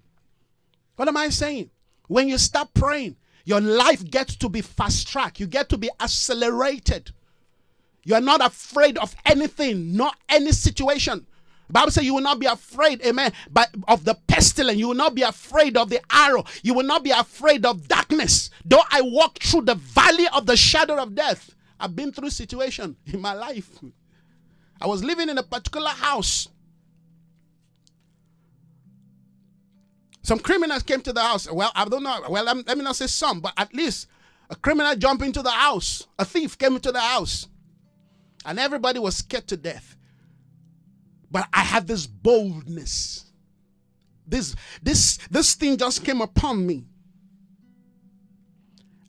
[0.97, 1.71] What am I saying?
[2.09, 5.41] When you start praying, your life gets to be fast track.
[5.41, 7.13] You get to be accelerated.
[8.05, 11.27] You are not afraid of anything, not any situation.
[11.71, 14.79] Bible says you will not be afraid, amen, but of the pestilence.
[14.79, 16.45] You will not be afraid of the arrow.
[16.63, 18.51] You will not be afraid of darkness.
[18.65, 22.97] Though I walk through the valley of the shadow of death, I've been through situation
[23.07, 23.69] in my life.
[24.81, 26.49] I was living in a particular house.
[30.29, 31.51] Some criminals came to the house.
[31.51, 32.21] Well, I don't know.
[32.29, 34.09] Well, let me not say some, but at least
[34.51, 36.07] a criminal jumped into the house.
[36.19, 37.47] A thief came into the house
[38.45, 39.97] and everybody was scared to death.
[41.31, 43.25] But I had this boldness.
[44.27, 46.85] This this this thing just came upon me.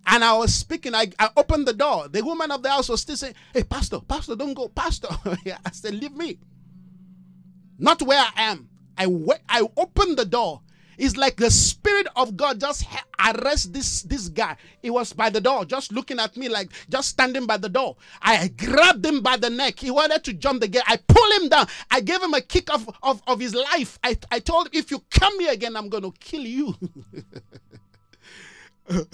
[0.07, 0.95] And I was speaking.
[0.95, 2.07] I, I opened the door.
[2.07, 5.09] The woman of the house was still saying, Hey, Pastor, Pastor, don't go, Pastor.
[5.26, 6.39] I said, Leave me.
[7.78, 8.70] Not where I am.
[8.97, 9.05] I,
[9.49, 10.61] I opened the door
[11.00, 12.86] it's like the spirit of God just
[13.26, 14.58] arrest this this guy.
[14.82, 17.95] He was by the door, just looking at me like just standing by the door.
[18.22, 19.80] I grabbed him by the neck.
[19.80, 20.84] He wanted to jump the gate.
[20.88, 21.68] I pulled him down.
[21.89, 23.97] I gave him a kick of, of, of his life.
[24.04, 26.76] I, I told him, if you come here again, I'm gonna kill you.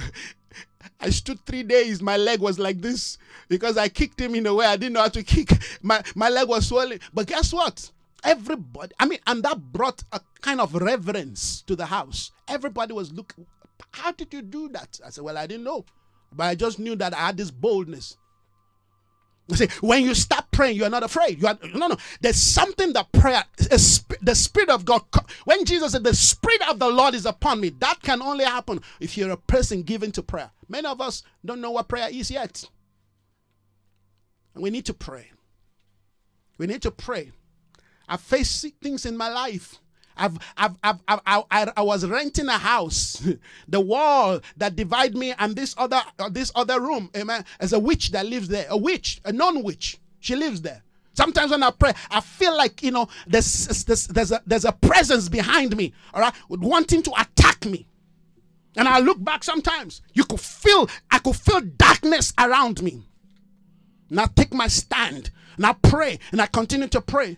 [1.00, 2.02] I stood three days.
[2.02, 5.02] My leg was like this because I kicked him in a way I didn't know
[5.02, 5.50] how to kick.
[5.84, 7.00] My my leg was swelling.
[7.14, 7.92] But guess what?
[8.26, 12.32] Everybody, I mean, and that brought a kind of reverence to the house.
[12.48, 13.46] Everybody was looking,
[13.92, 15.00] how did you do that?
[15.06, 15.86] I said, well, I didn't know.
[16.34, 18.18] But I just knew that I had this boldness.
[19.52, 21.40] I say, when you start praying, you are not afraid.
[21.40, 21.98] You are no, no.
[22.20, 25.04] There's something that prayer, the Spirit of God.
[25.44, 28.82] When Jesus said, "The Spirit of the Lord is upon me," that can only happen
[29.00, 30.50] if you're a person given to prayer.
[30.68, 32.68] Many of us don't know what prayer is yet,
[34.56, 35.32] and we need to pray.
[36.58, 37.32] We need to pray.
[38.08, 39.80] I faced things in my life.
[40.18, 43.28] I've, I've, I've, I've I, I, was renting a house.
[43.68, 47.44] the wall that divide me and this other uh, this other room, amen.
[47.60, 48.66] There's a witch that lives there.
[48.70, 49.98] A witch, a non-witch.
[50.20, 50.84] She lives there.
[51.14, 54.72] Sometimes when I pray, I feel like you know there's there's there's a there's a
[54.72, 57.88] presence behind me, all right, wanting to attack me.
[58.78, 63.04] And I look back sometimes, you could feel I could feel darkness around me.
[64.10, 67.38] And I take my stand and I pray and I continue to pray.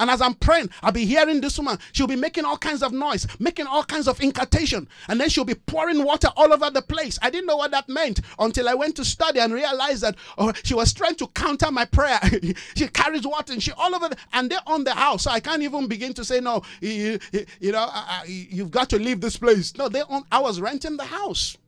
[0.00, 1.78] And as I'm praying, I'll be hearing this woman.
[1.92, 4.88] She'll be making all kinds of noise, making all kinds of incantation.
[5.08, 7.18] And then she'll be pouring water all over the place.
[7.20, 10.54] I didn't know what that meant until I went to study and realized that oh,
[10.64, 12.18] she was trying to counter my prayer.
[12.74, 15.24] she carries water and she all over the, and they're on the house.
[15.24, 17.18] So I can't even begin to say, no, you,
[17.60, 17.90] you know,
[18.26, 19.76] you've got to leave this place.
[19.76, 21.58] No, they on, I was renting the house.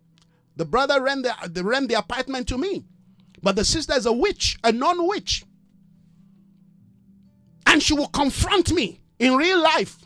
[0.57, 2.85] The brother rent the, rent the apartment to me.
[3.43, 5.45] But the sister is a witch, a non-witch
[7.73, 9.97] and she will confront me in real life.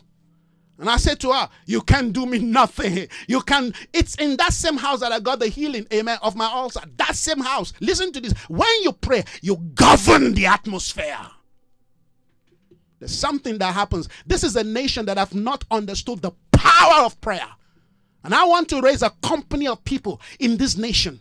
[0.79, 3.09] And I said to her, You can't do me nothing.
[3.27, 3.73] You can.
[3.93, 6.81] It's in that same house that I got the healing, amen, of my ulcer.
[6.95, 7.73] That same house.
[7.81, 8.33] Listen to this.
[8.47, 11.17] When you pray, you govern the atmosphere.
[12.99, 14.07] There's something that happens.
[14.25, 17.49] This is a nation that have not understood the power of prayer.
[18.23, 21.19] And I want to raise a company of people in this nation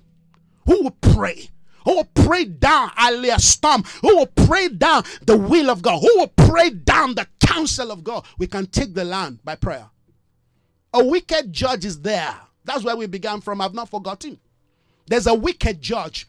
[0.65, 1.51] who will pray
[1.87, 6.19] who will pray down Aliyah storm, who will pray down the will of God, who
[6.19, 8.27] will pray down the counsel of God.
[8.37, 9.89] We can take the land by prayer.
[10.93, 12.35] A wicked judge is there.
[12.65, 13.61] That's where we began from.
[13.61, 14.39] I've not forgotten.
[15.07, 16.29] There's a wicked judge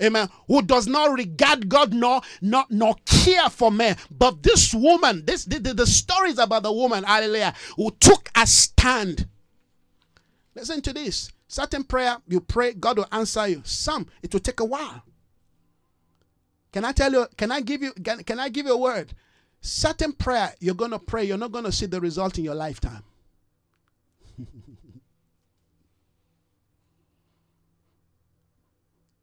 [0.00, 3.96] amen, who does not regard God nor nor, nor care for men.
[4.10, 8.46] But this woman, this the, the, the stories about the woman, hallelujah, who took a
[8.46, 9.26] stand.
[10.54, 11.30] Listen to this.
[11.48, 13.62] Certain prayer, you pray, God will answer you.
[13.64, 15.02] Some, it will take a while.
[16.72, 19.14] Can I tell you, can I give you, can, can I give you a word?
[19.62, 22.54] Certain prayer you're going to pray, you're not going to see the result in your
[22.54, 23.02] lifetime.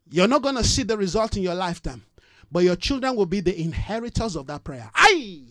[0.09, 2.03] you're not going to see the result in your lifetime,
[2.51, 4.89] but your children will be the inheritors of that prayer.
[4.95, 5.43] Aye!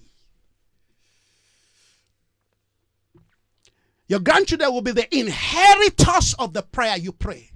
[4.09, 7.51] Your grandchildren will be the inheritors of the prayer you pray.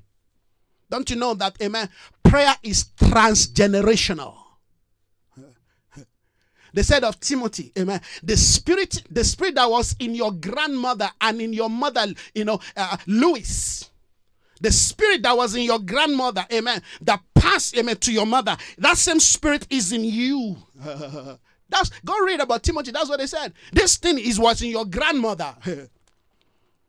[0.90, 1.90] Don't you know that, amen?
[2.22, 4.34] Prayer is transgenerational.
[6.74, 8.02] They said of Timothy, amen.
[8.22, 12.60] The spirit, the spirit that was in your grandmother and in your mother, you know,
[12.76, 13.88] uh, Lois,
[14.60, 18.98] the spirit that was in your grandmother, amen, that passed, amen, to your mother, that
[18.98, 20.58] same spirit is in you.
[21.70, 22.90] That's go read about Timothy.
[22.92, 23.52] That's what they said.
[23.72, 25.54] This thing is what's in your grandmother.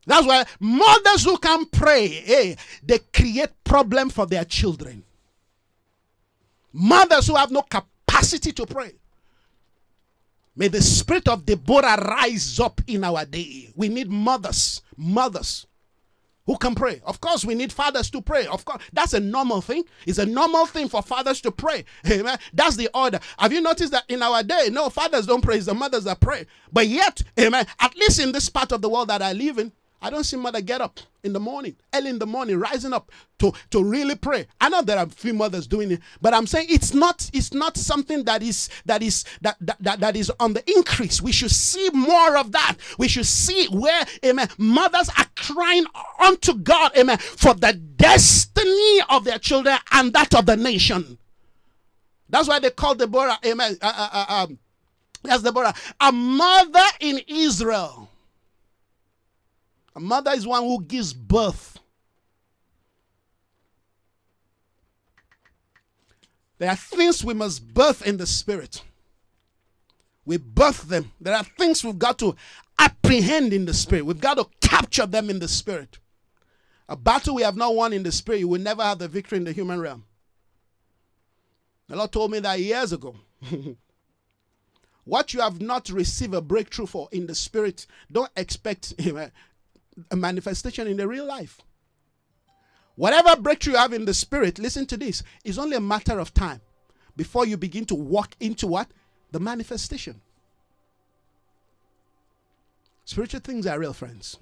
[0.09, 5.03] That's why mothers who can pray, hey, they create problem for their children.
[6.73, 8.93] Mothers who have no capacity to pray.
[10.55, 13.69] May the spirit of Deborah rise up in our day.
[13.75, 15.67] We need mothers, mothers
[16.47, 17.01] who can pray.
[17.05, 18.47] Of course, we need fathers to pray.
[18.47, 19.83] Of course, that's a normal thing.
[20.07, 21.85] It's a normal thing for fathers to pray.
[22.09, 22.39] Amen.
[22.51, 23.19] That's the order.
[23.37, 26.19] Have you noticed that in our day, no fathers don't pray, it's the mothers that
[26.19, 26.47] pray.
[26.73, 29.71] But yet, amen, at least in this part of the world that I live in,
[30.01, 33.11] I don't see mother get up in the morning, early in the morning, rising up
[33.39, 34.47] to, to really pray.
[34.61, 37.75] I know there are few mothers doing it, but I'm saying it's not it's not
[37.75, 41.21] something that is that is that, that, that, that is on the increase.
[41.21, 42.77] We should see more of that.
[42.97, 45.85] We should see where amen mothers are crying
[46.19, 51.17] unto God, amen, for the destiny of their children and that of the nation.
[52.29, 53.77] That's why they call Deborah, amen.
[53.81, 54.59] Uh, uh, uh, um,
[55.23, 58.08] that's Deborah, a mother in Israel.
[59.95, 61.79] A mother is one who gives birth.
[66.57, 68.83] There are things we must birth in the spirit.
[70.25, 71.11] We birth them.
[71.19, 72.35] There are things we've got to
[72.77, 74.05] apprehend in the spirit.
[74.05, 75.97] We've got to capture them in the spirit.
[76.87, 79.37] A battle we have not won in the spirit, you will never have the victory
[79.37, 80.05] in the human realm.
[81.87, 83.15] The Lord told me that years ago.
[85.05, 88.93] what you have not received a breakthrough for in the spirit, don't expect
[90.11, 91.61] a manifestation in the real life.
[92.95, 96.33] Whatever breakthrough you have in the spirit, listen to this, is only a matter of
[96.33, 96.61] time
[97.15, 98.89] before you begin to walk into what?
[99.31, 100.21] The manifestation.
[103.05, 104.37] Spiritual things are real, friends.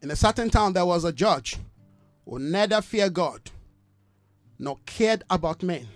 [0.00, 1.58] In a certain town, there was a judge
[2.24, 3.50] who neither feared God
[4.58, 5.88] nor cared about men.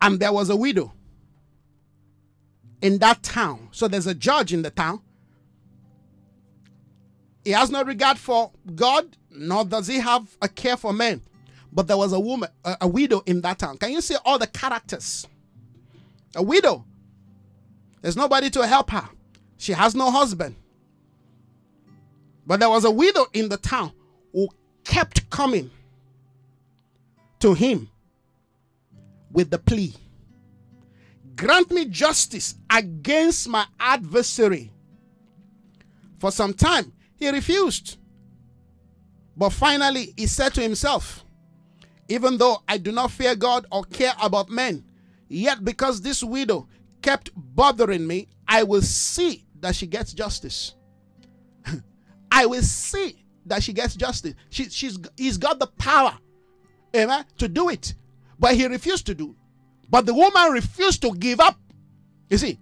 [0.00, 0.92] And there was a widow
[2.80, 3.68] in that town.
[3.72, 5.00] So there's a judge in the town.
[7.44, 11.22] He has no regard for God, nor does he have a care for men.
[11.72, 13.78] But there was a woman, a, a widow in that town.
[13.78, 15.26] Can you see all the characters?
[16.34, 16.84] A widow.
[18.02, 19.08] There's nobody to help her.
[19.56, 20.56] She has no husband.
[22.46, 23.92] But there was a widow in the town
[24.32, 24.48] who
[24.84, 25.70] kept coming
[27.40, 27.90] to him
[29.32, 29.94] with the plea
[31.38, 34.72] grant me justice against my adversary.
[36.18, 37.96] For some time, he refused.
[39.36, 41.24] But finally, he said to himself,
[42.08, 44.84] Even though I do not fear God or care about men,
[45.28, 46.68] yet because this widow
[47.02, 50.74] kept bothering me, I will see that she gets justice.
[52.32, 54.34] I will see that she gets justice.
[54.50, 56.18] She, she's, he's got the power,
[56.96, 57.94] amen, to do it.
[58.38, 59.34] But he refused to do.
[59.90, 61.58] But the woman refused to give up.
[62.28, 62.58] You see,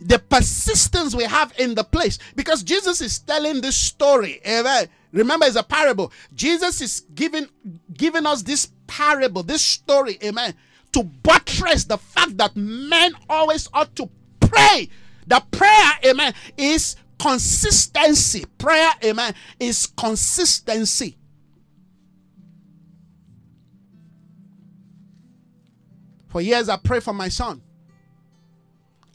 [0.00, 4.40] the persistence we have in the place because Jesus is telling this story.
[4.46, 4.88] Amen.
[5.12, 6.12] Remember, it's a parable.
[6.34, 7.48] Jesus is giving
[7.94, 10.54] giving us this parable, this story, amen,
[10.92, 14.08] to buttress the fact that men always ought to
[14.40, 14.88] pray.
[15.26, 18.44] The prayer, amen, is consistency.
[18.58, 21.16] Prayer, amen, is consistency.
[26.32, 27.60] For years, I prayed for my son.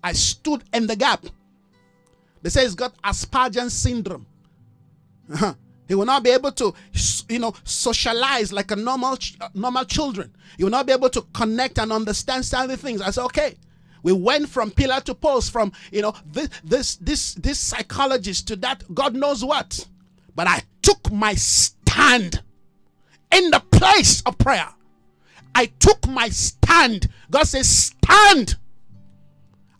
[0.03, 1.25] I stood in the gap.
[2.43, 4.27] They say he's got Asperger's syndrome.
[5.33, 5.55] Uh-huh.
[5.87, 6.75] He will not be able to,
[7.27, 10.31] you know, socialize like a normal, uh, normal children.
[10.57, 13.01] He will not be able to connect and understand certain things.
[13.01, 13.55] I said, okay.
[14.03, 18.55] We went from pillar to post, from you know this this this this psychologist to
[18.57, 19.85] that God knows what.
[20.35, 22.41] But I took my stand
[23.35, 24.69] in the place of prayer.
[25.57, 27.09] I took my stand.
[27.31, 28.57] God says, stand.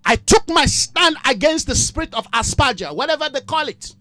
[0.04, 3.94] I took my stand against the spirit of Asperger, whatever they call it.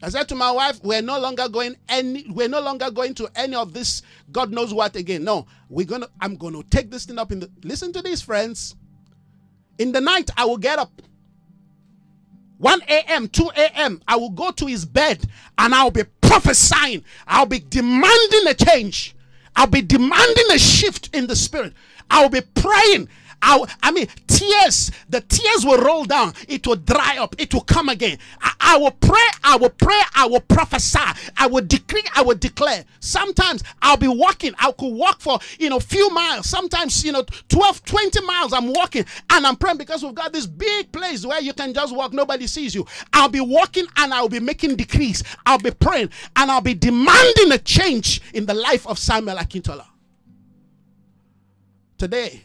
[0.00, 3.28] I said to my wife, we're no longer going any we're no longer going to
[3.34, 5.24] any of this God knows what again.
[5.24, 8.76] No, we're gonna I'm gonna take this thing up in the listen to these friends.
[9.78, 11.02] In the night, I will get up.
[12.58, 15.24] 1 a.m., 2 a.m., I will go to his bed
[15.58, 17.02] and I'll be prophesying.
[17.26, 19.16] I'll be demanding a change.
[19.58, 21.72] I'll be demanding a shift in the spirit.
[22.08, 23.08] I'll be praying.
[23.40, 26.34] I, I mean, tears, the tears will roll down.
[26.48, 27.34] It will dry up.
[27.38, 28.18] It will come again.
[28.40, 29.26] I, I will pray.
[29.44, 30.00] I will pray.
[30.14, 30.98] I will prophesy.
[31.36, 32.02] I will decree.
[32.14, 32.84] I will declare.
[33.00, 34.54] Sometimes I'll be walking.
[34.58, 36.48] I could walk for, you know, few miles.
[36.48, 38.52] Sometimes, you know, 12, 20 miles.
[38.52, 41.94] I'm walking and I'm praying because we've got this big place where you can just
[41.94, 42.12] walk.
[42.12, 42.86] Nobody sees you.
[43.12, 45.22] I'll be walking and I'll be making decrees.
[45.46, 49.86] I'll be praying and I'll be demanding a change in the life of Samuel Akintola.
[51.96, 52.44] Today,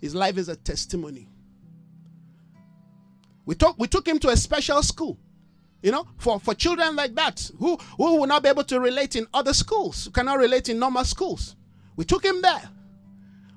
[0.00, 1.28] his life is a testimony.
[3.46, 5.18] We took, we took him to a special school,
[5.82, 9.16] you know, for, for children like that who, who will not be able to relate
[9.16, 11.56] in other schools, who cannot relate in normal schools.
[11.96, 12.70] We took him there.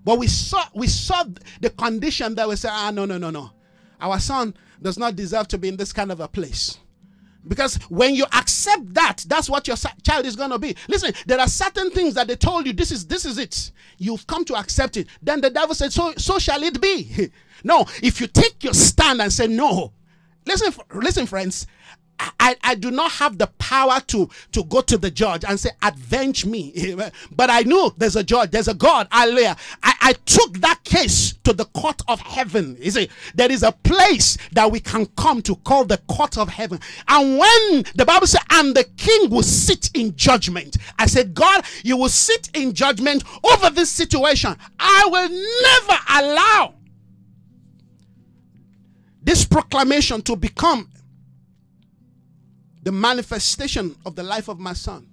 [0.04, 1.24] But we saw we saw
[1.60, 3.52] the condition that we said, ah, no, no, no, no.
[4.00, 6.80] Our son does not deserve to be in this kind of a place.
[7.48, 10.76] Because when you accept that, that's what your child is going to be.
[10.88, 13.72] Listen, there are certain things that they told you, this is this is it.
[13.98, 15.08] You've come to accept it.
[15.22, 17.32] Then the devil said, so so shall it be.
[17.64, 19.94] no, if you take your stand and say no.
[20.46, 21.68] Listen listen friends,
[22.40, 25.72] I, I do not have the power to, to go to the judge and say,
[25.82, 26.96] avenge me.
[27.32, 29.08] But I know there's a judge, there's a God.
[29.12, 32.78] I, I took that case to the court of heaven.
[32.80, 36.50] You see, there is a place that we can come to call the court of
[36.50, 36.80] heaven.
[37.08, 41.64] And when the Bible says, and the king will sit in judgment, I said, God,
[41.84, 44.56] you will sit in judgment over this situation.
[44.80, 46.76] I will never allow
[49.24, 50.90] this proclamation to become
[52.84, 55.08] the manifestation of the life of my son.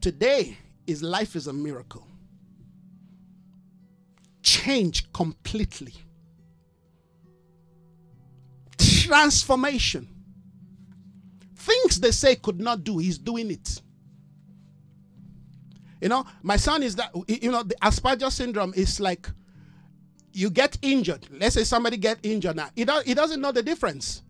[0.00, 0.56] Today,
[0.86, 2.06] his life is a miracle.
[4.42, 5.94] Change completely.
[8.78, 10.08] Transformation.
[11.54, 13.80] Things they say could not do, he's doing it.
[16.00, 19.28] You know, my son is that, you know, the Asperger syndrome is like
[20.32, 21.26] you get injured.
[21.32, 22.70] Let's say somebody get injured now.
[22.76, 24.22] He, do, he doesn't know the difference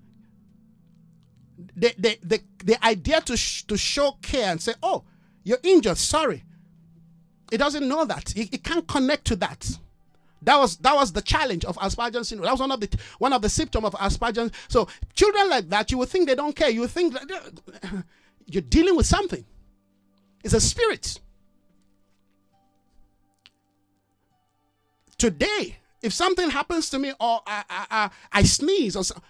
[1.79, 5.05] the, the, the, the idea to, sh- to show care and say, oh,
[5.45, 6.45] you're injured, sorry.
[7.51, 8.37] It doesn't know that.
[8.37, 9.79] It, can't connect to that.
[10.43, 12.45] That was that was the challenge of Asperger's syndrome.
[12.45, 14.53] That was one of the one of the symptoms of Asperger's.
[14.69, 16.71] So children like that, you would think they don't care.
[16.71, 17.17] You would think
[18.47, 19.45] you're dealing with something.
[20.45, 21.19] It's a spirit.
[25.17, 29.21] Today, if something happens to me or I, I, I, I sneeze or so,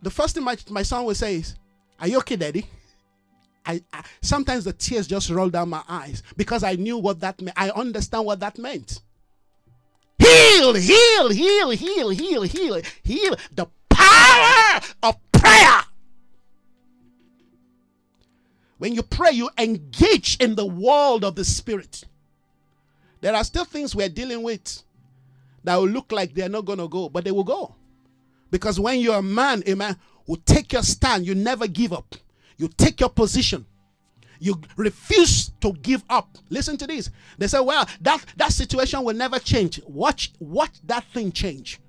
[0.00, 1.56] the first thing my, my son will say is,
[2.04, 2.66] are you okay, daddy?
[3.64, 7.40] I, I, sometimes the tears just roll down my eyes because I knew what that
[7.40, 7.56] meant.
[7.58, 9.00] I understand what that meant.
[10.18, 13.36] Heal, heal, heal, heal, heal, heal, heal.
[13.52, 15.80] The power of prayer.
[18.76, 22.04] When you pray, you engage in the world of the spirit.
[23.22, 24.82] There are still things we're dealing with
[25.62, 27.74] that will look like they're not going to go, but they will go.
[28.50, 32.14] Because when you're a man, amen, who take your stand, you never give up.
[32.56, 33.66] You take your position.
[34.38, 36.36] You refuse to give up.
[36.50, 37.10] Listen to this.
[37.38, 39.80] They say, well, that, that situation will never change.
[39.86, 41.80] Watch, watch that thing change.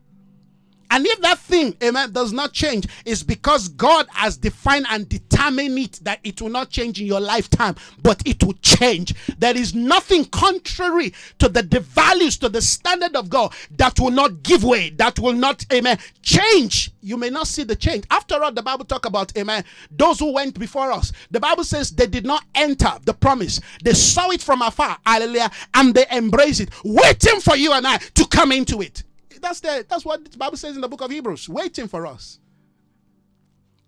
[0.96, 5.78] And if that thing, amen, does not change, it's because God has defined and determined
[5.78, 9.14] it that it will not change in your lifetime, but it will change.
[9.38, 14.12] There is nothing contrary to the, the values, to the standard of God that will
[14.12, 16.92] not give way, that will not, amen, change.
[17.02, 18.06] You may not see the change.
[18.10, 21.12] After all, the Bible talk about, amen, those who went before us.
[21.30, 23.60] The Bible says they did not enter the promise.
[23.84, 27.98] They saw it from afar, hallelujah, and they embraced it, waiting for you and I
[27.98, 29.04] to come into it.
[29.42, 32.40] That's the that's what the Bible says in the book of Hebrews, waiting for us.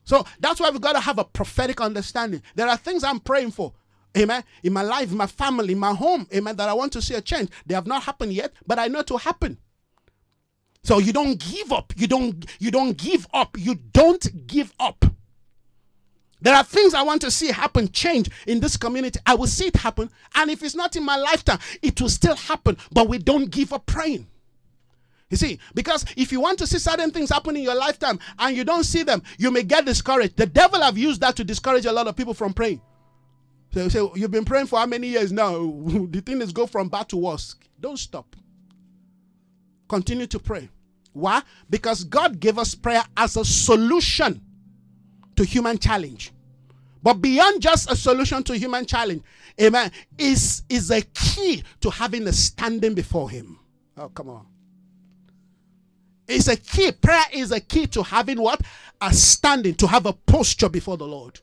[0.04, 2.42] So that's why we've got to have a prophetic understanding.
[2.56, 3.74] There are things I'm praying for.
[4.18, 4.44] Amen.
[4.64, 7.14] In my life, in my family, in my home, amen, that I want to see
[7.14, 7.50] a change.
[7.66, 9.58] They have not happened yet, but I know will happen.
[10.84, 11.94] So you don't give up.
[11.98, 13.58] You don't you don't give up.
[13.60, 15.06] You don't give up.
[16.40, 19.20] There are things I want to see happen, change in this community.
[19.26, 20.10] I will see it happen.
[20.36, 22.78] And if it's not in my lifetime, it will still happen.
[22.92, 24.28] But we don't give up praying.
[25.30, 28.56] You see, because if you want to see certain things happen in your lifetime and
[28.56, 30.38] you don't see them, you may get discouraged.
[30.38, 32.82] The devil have used that to discourage a lot of people from praying.
[33.74, 35.52] So you say, You've been praying for how many years now?
[36.10, 37.56] the thing is go from bad to worse.
[37.80, 38.36] Don't stop.
[39.90, 40.70] Continue to pray.
[41.12, 41.42] Why?
[41.70, 44.42] Because God gave us prayer as a solution
[45.36, 46.32] to human challenge.
[47.04, 49.24] But beyond just a solution to human challenge,
[49.62, 53.60] amen, is, is a key to having a standing before Him.
[53.98, 54.46] Oh, come on.
[56.28, 56.92] It's a key.
[56.92, 58.62] Prayer is a key to having what?
[59.02, 61.40] A standing, to have a posture before the Lord.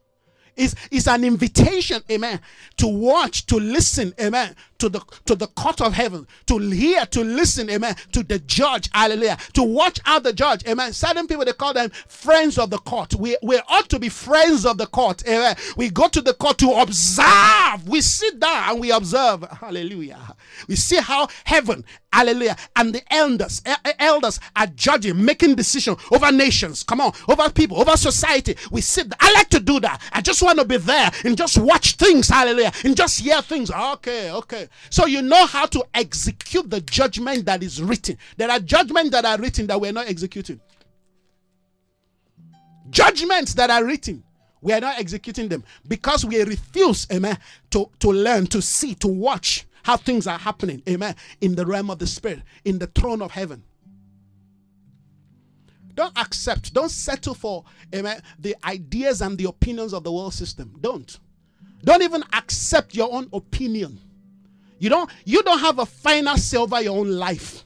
[0.56, 2.40] It's, it's an invitation, amen,
[2.76, 4.54] to watch, to listen, amen,
[4.84, 8.90] to the to the court of heaven, to hear, to listen, amen, to the judge,
[8.92, 10.92] hallelujah, to watch out the judge, amen.
[10.92, 13.14] Certain people they call them friends of the court.
[13.14, 15.56] We we ought to be friends of the court, amen.
[15.78, 17.88] We go to the court to observe.
[17.88, 20.20] We sit down and we observe, hallelujah.
[20.68, 23.62] We see how heaven, hallelujah, and the elders,
[23.98, 26.82] elders are judging, making decisions over nations.
[26.82, 28.54] Come on, over people, over society.
[28.70, 29.10] We sit.
[29.18, 30.02] I like to do that.
[30.12, 33.70] I just want to be there and just watch things, hallelujah, and just hear things.
[33.70, 34.68] Okay, okay.
[34.90, 38.18] So you know how to execute the judgment that is written.
[38.36, 40.60] There are judgments that are written that we're not executing.
[42.90, 44.22] Judgments that are written,
[44.60, 47.38] we are not executing them because we refuse, amen,
[47.70, 51.90] to, to learn, to see, to watch how things are happening, amen, in the realm
[51.90, 53.62] of the spirit, in the throne of heaven.
[55.94, 57.64] Don't accept, don't settle for,
[57.94, 60.74] amen, the ideas and the opinions of the world system.
[60.80, 61.18] Don't.
[61.84, 64.00] Don't even accept your own opinion.
[64.84, 67.64] You don't you don't have a final say over your own life.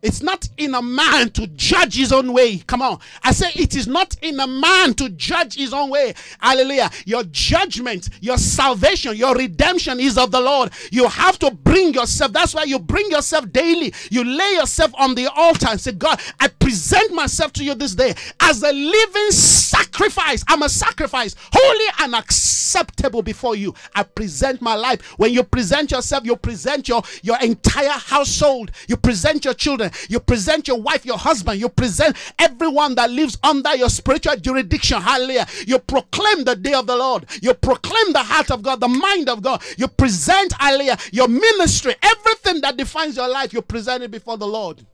[0.00, 2.58] It's not in a man to judge his own way.
[2.58, 3.00] Come on.
[3.24, 6.14] I say it is not in a man to judge his own way.
[6.38, 6.88] Hallelujah.
[7.04, 10.70] Your judgment, your salvation, your redemption is of the Lord.
[10.92, 12.32] You have to bring yourself.
[12.32, 13.92] That's why you bring yourself daily.
[14.08, 17.96] You lay yourself on the altar and say, God, I present myself to you this
[17.96, 20.44] day as a living sacrifice.
[20.46, 23.74] I'm a sacrifice, holy and acceptable before you.
[23.96, 25.18] I present my life.
[25.18, 30.20] When you present yourself, you present your, your entire household, you present your children you
[30.20, 35.00] present your wife, your husband, you present everyone that lives under your spiritual jurisdiction.
[35.00, 35.46] Hallelujah.
[35.66, 37.26] You proclaim the day of the Lord.
[37.42, 39.62] You proclaim the heart of God, the mind of God.
[39.76, 44.46] You present, hallelujah, your ministry, everything that defines your life, you present it before the
[44.46, 44.84] Lord.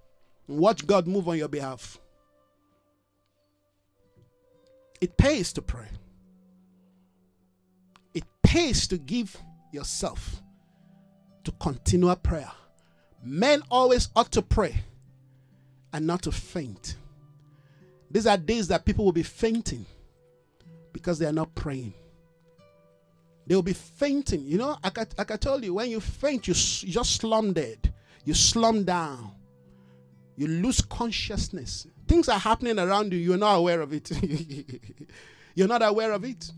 [0.46, 1.98] Watch God move on your behalf.
[5.00, 5.88] It pays to pray.
[8.14, 9.36] It pays to give
[9.72, 10.42] yourself
[11.44, 12.50] to continual prayer.
[13.24, 14.76] Men always ought to pray
[15.92, 16.96] and not to faint.
[18.10, 19.86] These are days that people will be fainting
[20.92, 21.94] because they are not praying.
[23.46, 24.42] They will be fainting.
[24.46, 27.52] You know, like I, like I told you, when you faint, you, you just slum
[27.52, 27.92] dead.
[28.24, 29.32] You slum down.
[30.36, 31.86] You lose consciousness.
[32.08, 33.18] Things are happening around you.
[33.18, 34.10] You're not aware of it.
[35.54, 36.50] you're not aware of it.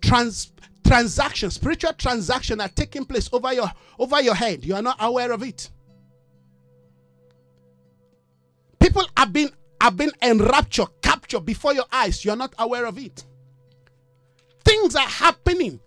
[0.00, 0.52] Trans,
[0.86, 4.64] transactions, spiritual transactions are taking place over your over your head.
[4.64, 5.70] You are not aware of it.
[8.78, 9.50] People have been
[9.80, 12.24] have been enraptured, captured before your eyes.
[12.24, 13.24] You are not aware of it.
[14.64, 15.80] Things are happening.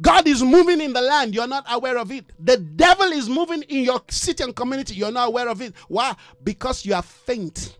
[0.00, 1.34] God is moving in the land.
[1.34, 2.26] You're not aware of it.
[2.38, 4.94] The devil is moving in your city and community.
[4.94, 5.74] You're not aware of it.
[5.88, 6.14] Why?
[6.44, 7.77] Because you are faint.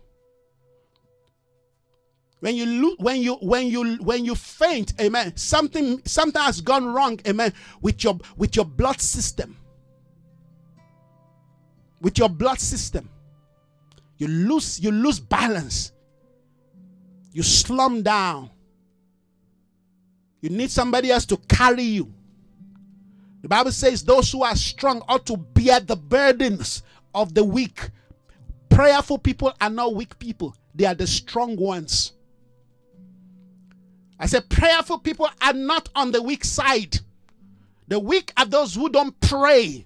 [2.39, 7.19] When you when you when you when you faint amen something something has gone wrong
[7.27, 9.57] amen with your with your blood system.
[12.01, 13.09] With your blood system.
[14.17, 15.91] You lose you lose balance.
[17.33, 18.49] You slump down.
[20.41, 22.13] You need somebody else to carry you.
[23.41, 26.83] The bible says those who are strong ought to bear the burdens
[27.13, 27.89] of the weak.
[28.69, 30.55] Prayerful people are not weak people.
[30.73, 32.13] They are the strong ones
[34.19, 36.99] I said, prayerful people are not on the weak side.
[37.87, 39.85] The weak are those who don't pray.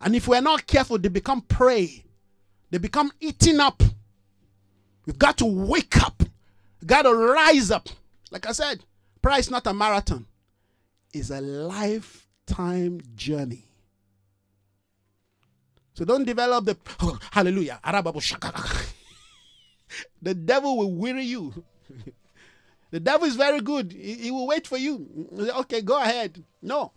[0.00, 2.04] And if we're not careful, they become prey.
[2.70, 3.82] They become eaten up.
[5.06, 6.22] You've got to wake up.
[6.80, 7.88] You got to rise up.
[8.30, 8.84] Like I said,
[9.22, 10.26] prayer is not a marathon,
[11.12, 13.64] it's a lifetime journey.
[15.94, 17.80] So don't develop the oh, hallelujah.
[20.22, 21.64] the devil will weary you.
[22.90, 23.92] The devil is very good.
[23.92, 25.28] He, he will wait for you.
[25.58, 26.44] Okay, go ahead.
[26.62, 26.92] No.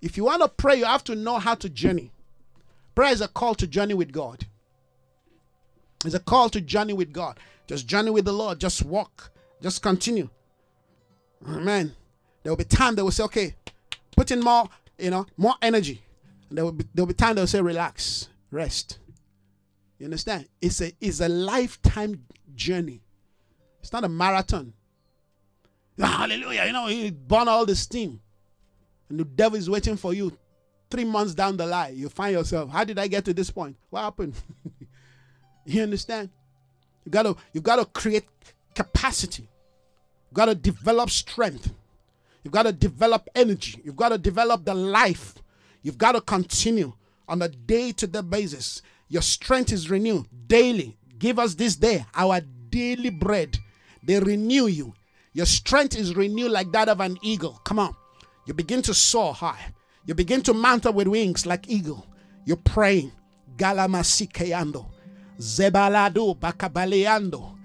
[0.00, 2.12] If you want to pray, you have to know how to journey.
[2.94, 4.46] Prayer is a call to journey with God.
[6.04, 7.38] It's a call to journey with God.
[7.66, 8.60] Just journey with the Lord.
[8.60, 9.32] Just walk.
[9.60, 10.30] Just continue.
[11.46, 11.94] Amen.
[12.42, 13.54] There will be time they will say, okay,
[14.16, 14.68] put in more,
[14.98, 16.02] you know, more energy.
[16.48, 18.98] And there will be there will be time they will say, relax, rest.
[19.98, 20.48] You understand?
[20.60, 22.24] It's a it's a lifetime
[22.54, 23.02] journey.
[23.80, 24.72] It's not a marathon.
[25.98, 26.64] Hallelujah.
[26.66, 28.20] You know, you burn all the steam.
[29.08, 30.36] And the devil is waiting for you
[30.90, 31.96] three months down the line.
[31.96, 33.76] You find yourself, how did I get to this point?
[33.90, 34.34] What happened?
[35.64, 36.30] you understand?
[37.04, 38.26] You gotta you've got to create
[38.74, 39.48] capacity.
[40.28, 41.72] You've got to develop strength.
[42.44, 43.80] You've got to develop energy.
[43.82, 45.34] You've got to develop the life.
[45.82, 46.92] You've got to continue
[47.26, 48.82] on a day-to-day basis.
[49.08, 50.96] Your strength is renewed daily.
[51.18, 52.40] Give us this day our
[52.70, 53.58] daily bread.
[54.08, 54.94] They renew you.
[55.34, 57.60] Your strength is renewed like that of an eagle.
[57.62, 57.94] Come on.
[58.46, 59.74] You begin to soar high.
[60.06, 62.06] You begin to mount up with wings like eagle.
[62.46, 63.12] You're praying.
[63.58, 64.86] Galamasikeyando.
[65.38, 67.58] Zebalado bakabaleando.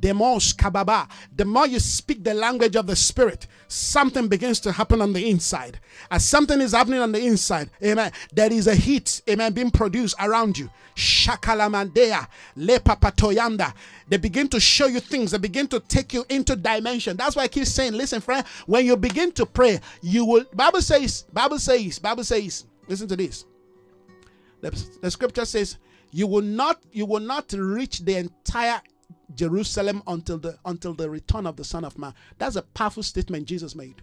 [0.00, 1.08] Demos kababa.
[1.32, 5.28] The more you speak the language of the spirit, something begins to happen on the
[5.28, 5.78] inside.
[6.10, 10.16] As something is happening on the inside, amen, there is a heat, amen, being produced
[10.20, 10.70] around you.
[10.94, 12.26] Shakalamandea,
[12.56, 13.74] lepapatoyanda.
[14.08, 17.16] They begin to show you things, they begin to take you into dimension.
[17.16, 20.80] That's why I keep saying, listen, friend, when you begin to pray, you will Bible
[20.80, 23.44] says, Bible says, Bible says, listen to this.
[24.60, 24.70] The,
[25.02, 25.76] the scripture says,
[26.12, 28.80] you will not, you will not reach the entire
[29.34, 32.14] Jerusalem until the until the return of the Son of Man.
[32.38, 34.02] That's a powerful statement Jesus made.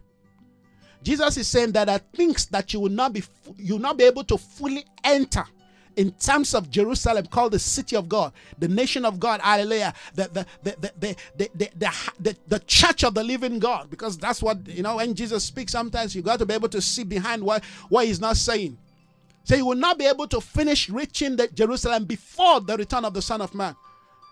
[1.04, 3.24] Jesus is saying that there are things that you will not be
[3.58, 5.45] you will not be able to fully enter
[5.95, 10.30] in terms of Jerusalem, called the city of God, the nation of God, hallelujah, the
[10.34, 14.41] the the the the the, the, the, the church of the living God, because that's
[14.41, 17.44] what you know when Jesus speaks, sometimes you got to be able to see behind
[17.44, 18.78] what, what he's not saying.
[19.44, 23.14] So you will not be able to finish reaching the Jerusalem before the return of
[23.14, 23.76] the Son of Man.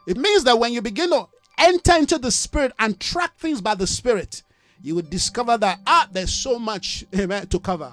[0.07, 3.75] It means that when you begin to enter into the Spirit and track things by
[3.75, 4.43] the Spirit,
[4.81, 7.91] you will discover that ah, there's so much amen, to cover.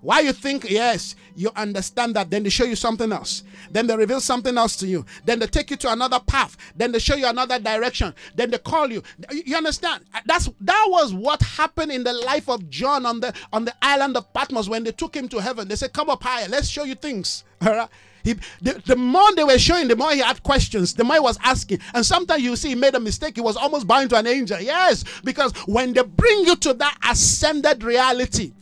[0.00, 3.42] Why you think, yes, you understand that, then they show you something else.
[3.70, 5.04] Then they reveal something else to you.
[5.24, 6.56] Then they take you to another path.
[6.76, 8.14] Then they show you another direction.
[8.36, 9.02] Then they call you.
[9.32, 10.04] You understand?
[10.24, 14.16] That's that was what happened in the life of John on the on the island
[14.16, 15.66] of Patmos when they took him to heaven.
[15.66, 17.44] They said, Come up higher, let's show you things.
[17.60, 17.88] All right.
[18.24, 21.20] He, the, the more they were showing, the more he had questions, the more he
[21.20, 21.80] was asking.
[21.94, 23.36] And sometimes you see he made a mistake.
[23.36, 24.60] He was almost bowing to an angel.
[24.60, 28.52] Yes, because when they bring you to that ascended reality,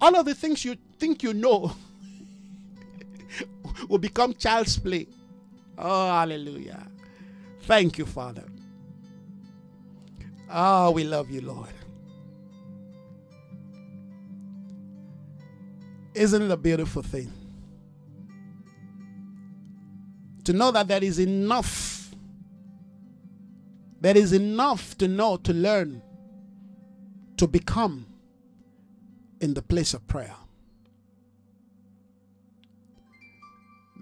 [0.00, 1.74] all of the things you think you know
[3.88, 5.06] will become child's play.
[5.78, 6.86] Oh, hallelujah.
[7.62, 8.44] Thank you, Father.
[10.50, 11.70] Oh, we love you, Lord.
[16.14, 17.32] Isn't it a beautiful thing?
[20.44, 22.14] To know that there is enough.
[24.00, 26.02] There is enough to know, to learn,
[27.38, 28.06] to become
[29.40, 30.34] in the place of prayer.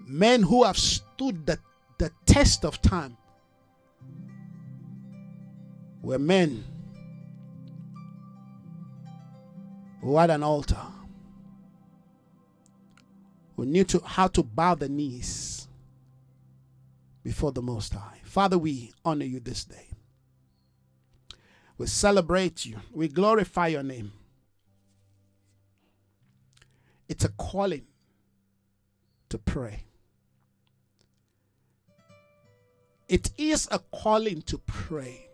[0.05, 1.57] Men who have stood the,
[1.97, 3.17] the test of time
[6.01, 6.65] were men
[10.01, 10.75] who had an altar,
[13.55, 15.62] who knew to, how to bow the knees
[17.23, 18.19] before the Most High.
[18.23, 19.89] Father, we honor you this day.
[21.77, 22.77] We celebrate you.
[22.91, 24.11] We glorify your name.
[27.09, 27.85] It's a calling
[29.29, 29.85] to pray.
[33.07, 35.27] It is a calling to pray.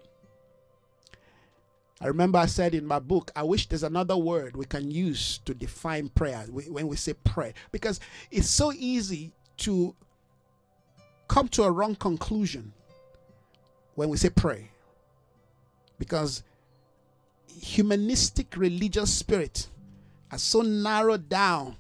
[2.02, 5.40] I remember I said in my book, I wish there's another word we can use
[5.46, 8.00] to define prayer when we say pray, because
[8.32, 9.96] it's so easy to
[11.30, 12.74] come to a wrong conclusion
[13.96, 14.72] when we say pray.
[15.98, 16.44] Because
[17.48, 19.70] humanistic religious spirit
[20.30, 21.78] has so narrowed down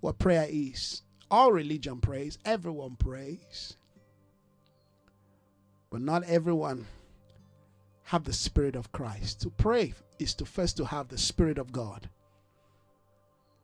[0.00, 1.02] what prayer is.
[1.30, 3.76] All religion prays, everyone prays.
[5.90, 6.86] But not everyone
[8.04, 9.40] have the spirit of Christ.
[9.42, 12.08] To pray is to first to have the spirit of God.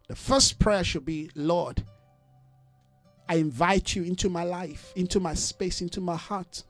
[0.08, 1.82] The first prayer should be, Lord,
[3.28, 6.62] I invite you into my life, into my space, into my heart.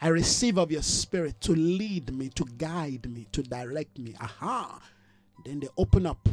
[0.00, 4.14] I receive of your spirit to lead me, to guide me, to direct me.
[4.20, 4.80] Aha.
[5.44, 6.28] Then they open up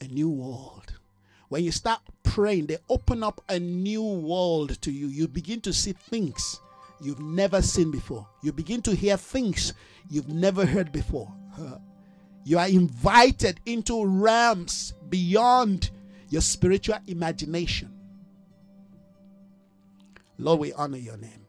[0.00, 0.92] a new world.
[1.48, 5.06] When you start praying, they open up a new world to you.
[5.08, 6.60] You begin to see things
[7.00, 8.26] you've never seen before.
[8.42, 9.74] You begin to hear things
[10.08, 11.32] you've never heard before.
[12.44, 15.90] You are invited into realms beyond
[16.28, 17.92] your spiritual imagination.
[20.38, 21.46] Lord, we honor your name.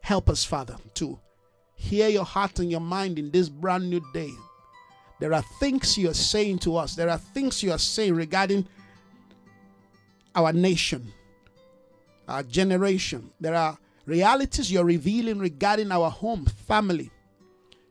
[0.00, 1.18] Help us, Father, to
[1.74, 4.30] hear your heart and your mind in this brand new day.
[5.20, 8.66] There are things you are saying to us, there are things you are saying regarding
[10.34, 11.12] our nation,
[12.28, 13.30] our generation.
[13.40, 13.76] There are
[14.06, 17.10] realities you're revealing regarding our home, family.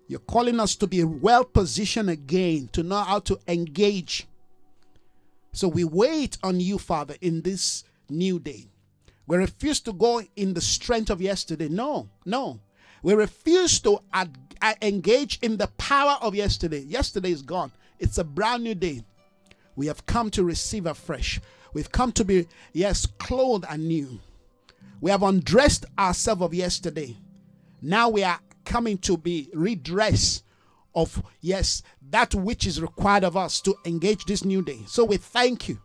[0.08, 4.28] You're calling us to be well positioned again, to know how to engage.
[5.52, 8.68] So we wait on you, Father, in this new day.
[9.26, 11.68] We refuse to go in the strength of yesterday.
[11.68, 12.60] No, no.
[13.04, 16.80] We refuse to ad- uh, engage in the power of yesterday.
[16.80, 17.72] Yesterday is gone.
[18.00, 19.04] It's a brand new day.
[19.76, 21.42] We have come to receive afresh.
[21.74, 24.20] We've come to be, yes, clothed anew.
[25.02, 27.18] We have undressed ourselves of yesterday.
[27.82, 30.44] Now we are coming to be redress
[30.94, 34.80] of, yes, that which is required of us to engage this new day.
[34.88, 35.80] So we thank you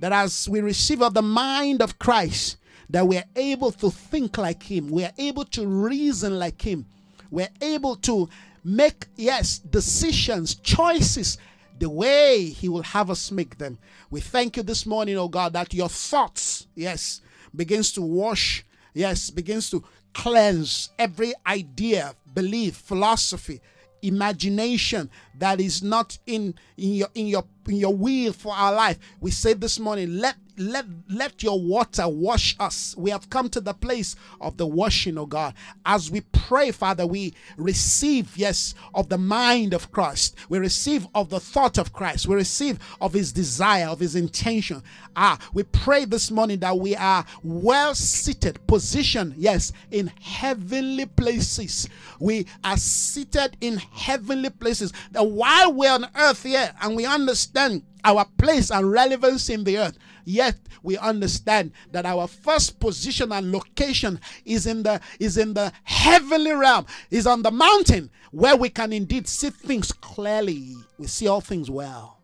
[0.00, 2.58] that as we receive of the mind of Christ,
[2.90, 6.86] that we are able to think like him, we are able to reason like him,
[7.30, 8.28] we're able to
[8.64, 11.38] make, yes, decisions, choices
[11.78, 13.78] the way he will have us make them.
[14.10, 17.20] We thank you this morning, oh God, that your thoughts, yes,
[17.54, 19.84] begins to wash, yes, begins to
[20.14, 23.60] cleanse every idea, belief, philosophy,
[24.02, 28.96] imagination that is not in in your in your in your will for our life.
[29.20, 32.94] We say this morning, let let let your water wash us.
[32.96, 35.54] We have come to the place of the washing, oh God.
[35.84, 40.36] As we pray, Father, we receive, yes, of the mind of Christ.
[40.48, 42.26] We receive of the thought of Christ.
[42.26, 44.82] We receive of his desire, of his intention.
[45.16, 51.88] Ah, we pray this morning that we are well seated, positioned, yes, in heavenly places.
[52.20, 54.92] We are seated in heavenly places.
[55.12, 59.78] That while we're on earth here and we understand our place and relevance in the
[59.78, 59.98] earth,
[60.28, 65.72] yet we understand that our first position and location is in the is in the
[65.84, 70.74] heavenly realm, is on the mountain where we can indeed see things clearly.
[70.98, 72.18] We see all things well.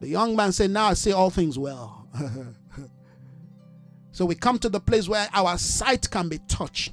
[0.00, 2.08] The young man said, Now I see all things well.
[4.12, 6.92] so we come to the place where our sight can be touched,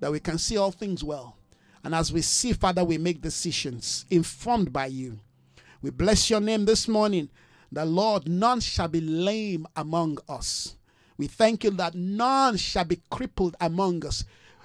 [0.00, 1.36] that we can see all things well.
[1.84, 5.20] And as we see, Father, we make decisions informed by you.
[5.82, 7.28] We bless your name this morning.
[7.76, 10.76] The Lord, none shall be lame among us.
[11.18, 14.24] We thank you that none shall be crippled among us.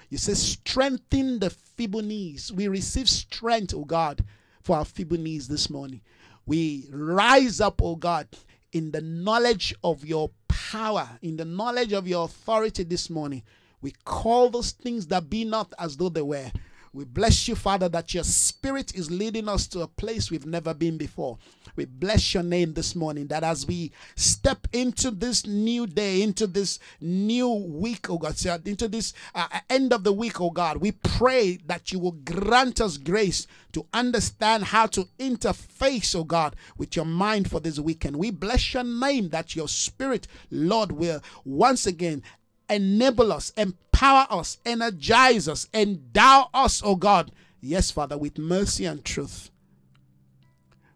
[0.09, 2.53] You say, strengthen the feeble knees.
[2.53, 4.23] We receive strength, O God,
[4.61, 5.99] for our feeble knees this morning.
[6.45, 8.29] We rise up, O God,
[8.71, 13.43] in the knowledge of your power, in the knowledge of your authority this morning.
[13.81, 16.49] We call those things that be not as though they were.
[16.93, 20.73] We bless you, Father, that your spirit is leading us to a place we've never
[20.73, 21.37] been before.
[21.77, 26.47] We bless your name this morning that as we step into this new day, into
[26.47, 28.35] this new week, oh God,
[28.65, 32.81] into this uh, end of the week, oh God, we pray that you will grant
[32.81, 38.17] us grace to understand how to interface, oh God, with your mind for this weekend.
[38.17, 42.21] We bless your name that your spirit, Lord, will once again
[42.69, 47.31] enable us, empower us, energize us, endow us, oh God.
[47.61, 49.51] Yes, Father, with mercy and truth,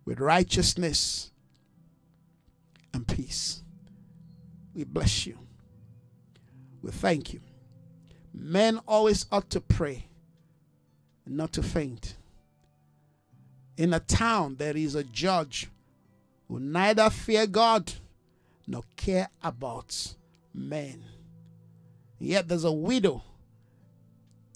[0.03, 1.31] with righteousness
[2.93, 3.61] and peace.
[4.73, 5.37] We bless you.
[6.81, 7.41] We thank you.
[8.33, 10.07] Men always ought to pray,
[11.25, 12.15] not to faint.
[13.77, 15.69] In a town, there is a judge
[16.47, 17.93] who neither fear God
[18.67, 20.15] nor care about
[20.53, 21.03] men.
[22.25, 23.21] Yet there's a widow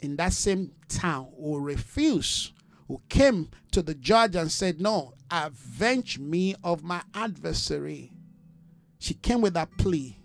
[0.01, 2.53] in that same town who refused,
[2.87, 8.11] who came to the judge and said, No, avenge me of my adversary.
[8.97, 10.17] She came with that plea.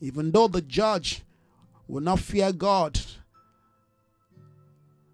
[0.00, 1.22] Even though the judge
[1.86, 2.98] will not fear God,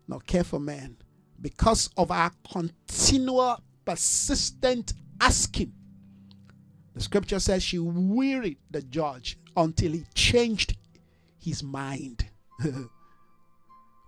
[0.09, 0.97] nor care for man,
[1.43, 5.75] because of our continual, persistent asking.
[6.95, 10.75] The scripture says she wearied the judge until he changed
[11.49, 12.27] his mind.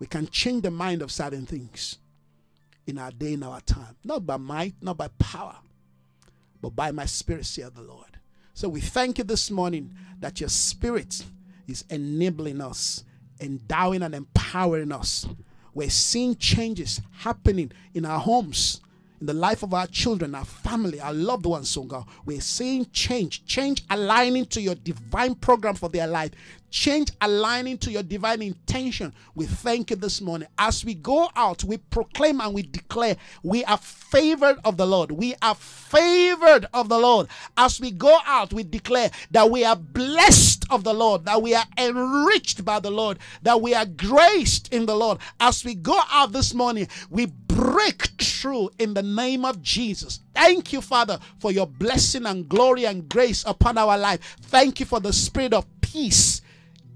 [0.00, 1.98] we can change the mind of certain things
[2.86, 3.96] in our day, in our time.
[4.04, 5.56] Not by might, not by power,
[6.60, 8.18] but by my spirit, saith the Lord.
[8.54, 11.24] So we thank you this morning that your spirit
[11.66, 13.04] is enabling us,
[13.40, 15.26] endowing and empowering us.
[15.72, 18.80] We're seeing changes happening in our homes,
[19.20, 22.04] in the life of our children, our family, our loved ones, so God.
[22.24, 26.30] We're seeing change, change aligning to your divine program for their life,
[26.70, 29.12] change aligning to your divine intention.
[29.34, 30.48] We thank you this morning.
[30.58, 35.10] As we go out, we proclaim and we declare we are favored of the Lord.
[35.10, 37.28] We are favored of the Lord.
[37.56, 41.54] As we go out, we declare that we are blessed of the Lord, that we
[41.54, 45.18] are enriched by the Lord, that we are graced in the Lord.
[45.40, 47.26] As we go out this morning, we
[47.60, 50.20] break through in the name of Jesus.
[50.34, 54.36] Thank you, Father, for your blessing and glory and grace upon our life.
[54.42, 56.40] Thank you for the spirit of peace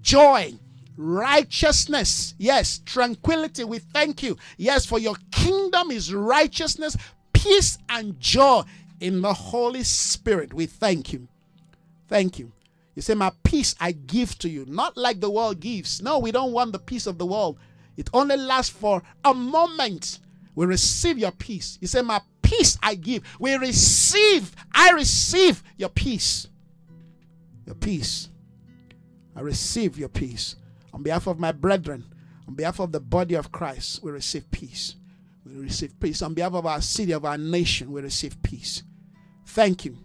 [0.01, 0.53] joy,
[0.97, 3.65] righteousness, yes, tranquility.
[3.65, 6.97] We thank you, yes, for your kingdom is righteousness,
[7.33, 8.63] peace, and joy
[9.01, 10.55] in the Holy Spirit.
[10.55, 11.29] We thank you.
[12.09, 12.53] Thank you.
[12.95, 16.01] You say, My peace I give to you, not like the world gives.
[16.01, 17.59] No, we don't want the peace of the world.
[17.97, 20.21] It only lasts for a moment.
[20.55, 21.79] We receive your peace.
[21.81, 23.23] You say, My peace I give.
[23.39, 26.49] We receive, I receive your peace.
[27.67, 28.29] Your peace.
[29.37, 30.57] I receive your peace.
[30.93, 32.05] On behalf of my brethren,
[32.47, 34.97] on behalf of the body of Christ, we receive peace.
[35.45, 36.23] We receive peace.
[36.23, 38.83] On behalf of our city, of our nation, we receive peace.
[39.47, 39.99] Thank you.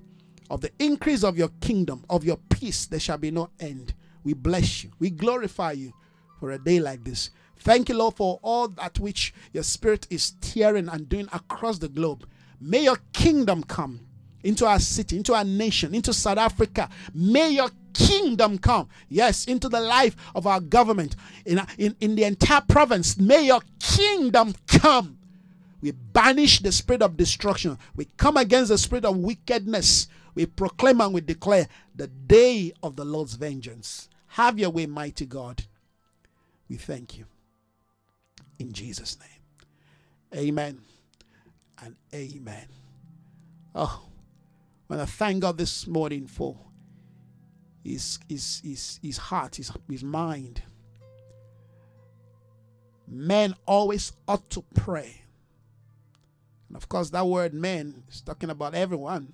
[0.49, 3.93] Of the increase of your kingdom, of your peace, there shall be no end.
[4.23, 4.91] We bless you.
[4.99, 5.93] We glorify you
[6.39, 7.29] for a day like this.
[7.69, 11.87] Thank you, Lord, for all that which your spirit is tearing and doing across the
[11.87, 12.27] globe.
[12.59, 13.99] May your kingdom come
[14.43, 16.89] into our city, into our nation, into South Africa.
[17.13, 18.89] May your kingdom come.
[19.07, 21.15] Yes, into the life of our government,
[21.45, 23.19] in, in, in the entire province.
[23.19, 25.19] May your kingdom come.
[25.79, 27.77] We banish the spirit of destruction.
[27.95, 30.07] We come against the spirit of wickedness.
[30.33, 34.09] We proclaim and we declare the day of the Lord's vengeance.
[34.25, 35.65] Have your way, mighty God.
[36.67, 37.25] We thank you.
[38.59, 40.39] In Jesus' name.
[40.47, 40.81] Amen
[41.83, 42.67] and amen.
[43.73, 44.05] Oh,
[44.87, 46.57] when I thank God this morning for
[47.83, 50.61] his, his, his, his heart, his, his mind.
[53.07, 55.21] Men always ought to pray.
[56.67, 59.33] And of course, that word men is talking about everyone.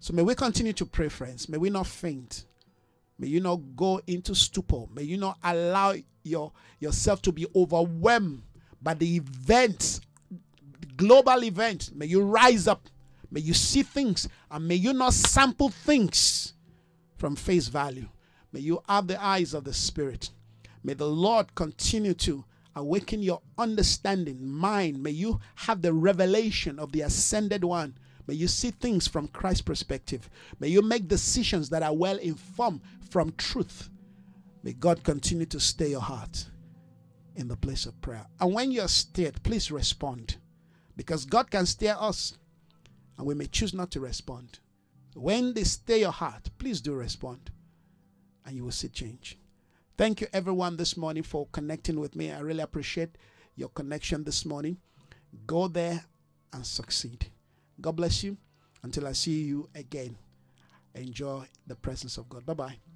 [0.00, 1.48] So may we continue to pray, friends.
[1.48, 2.44] May we not faint.
[3.22, 4.84] May you not go into stupor.
[4.92, 5.94] May you not allow
[6.24, 8.42] your, yourself to be overwhelmed
[8.82, 10.02] by the events,
[10.96, 11.90] global event.
[11.94, 12.88] May you rise up
[13.32, 16.52] May you see things and may you not sample things
[17.16, 18.08] from face value.
[18.52, 20.28] May you have the eyes of the Spirit.
[20.84, 22.44] May the Lord continue to
[22.76, 25.02] awaken your understanding, mind.
[25.02, 27.96] May you have the revelation of the ascended one.
[28.32, 30.30] May you see things from Christ's perspective.
[30.58, 32.80] May you make decisions that are well informed
[33.10, 33.90] from truth.
[34.62, 36.46] May God continue to stay your heart
[37.36, 38.26] in the place of prayer.
[38.40, 40.36] And when you're stirred, please respond
[40.96, 42.38] because God can steer us
[43.18, 44.60] and we may choose not to respond.
[45.14, 47.50] When they stay your heart, please do respond
[48.46, 49.38] and you will see change.
[49.98, 52.32] Thank you, everyone, this morning for connecting with me.
[52.32, 53.18] I really appreciate
[53.56, 54.78] your connection this morning.
[55.46, 56.06] Go there
[56.54, 57.26] and succeed.
[57.82, 58.36] God bless you.
[58.82, 60.16] Until I see you again,
[60.94, 62.46] enjoy the presence of God.
[62.46, 62.91] Bye bye.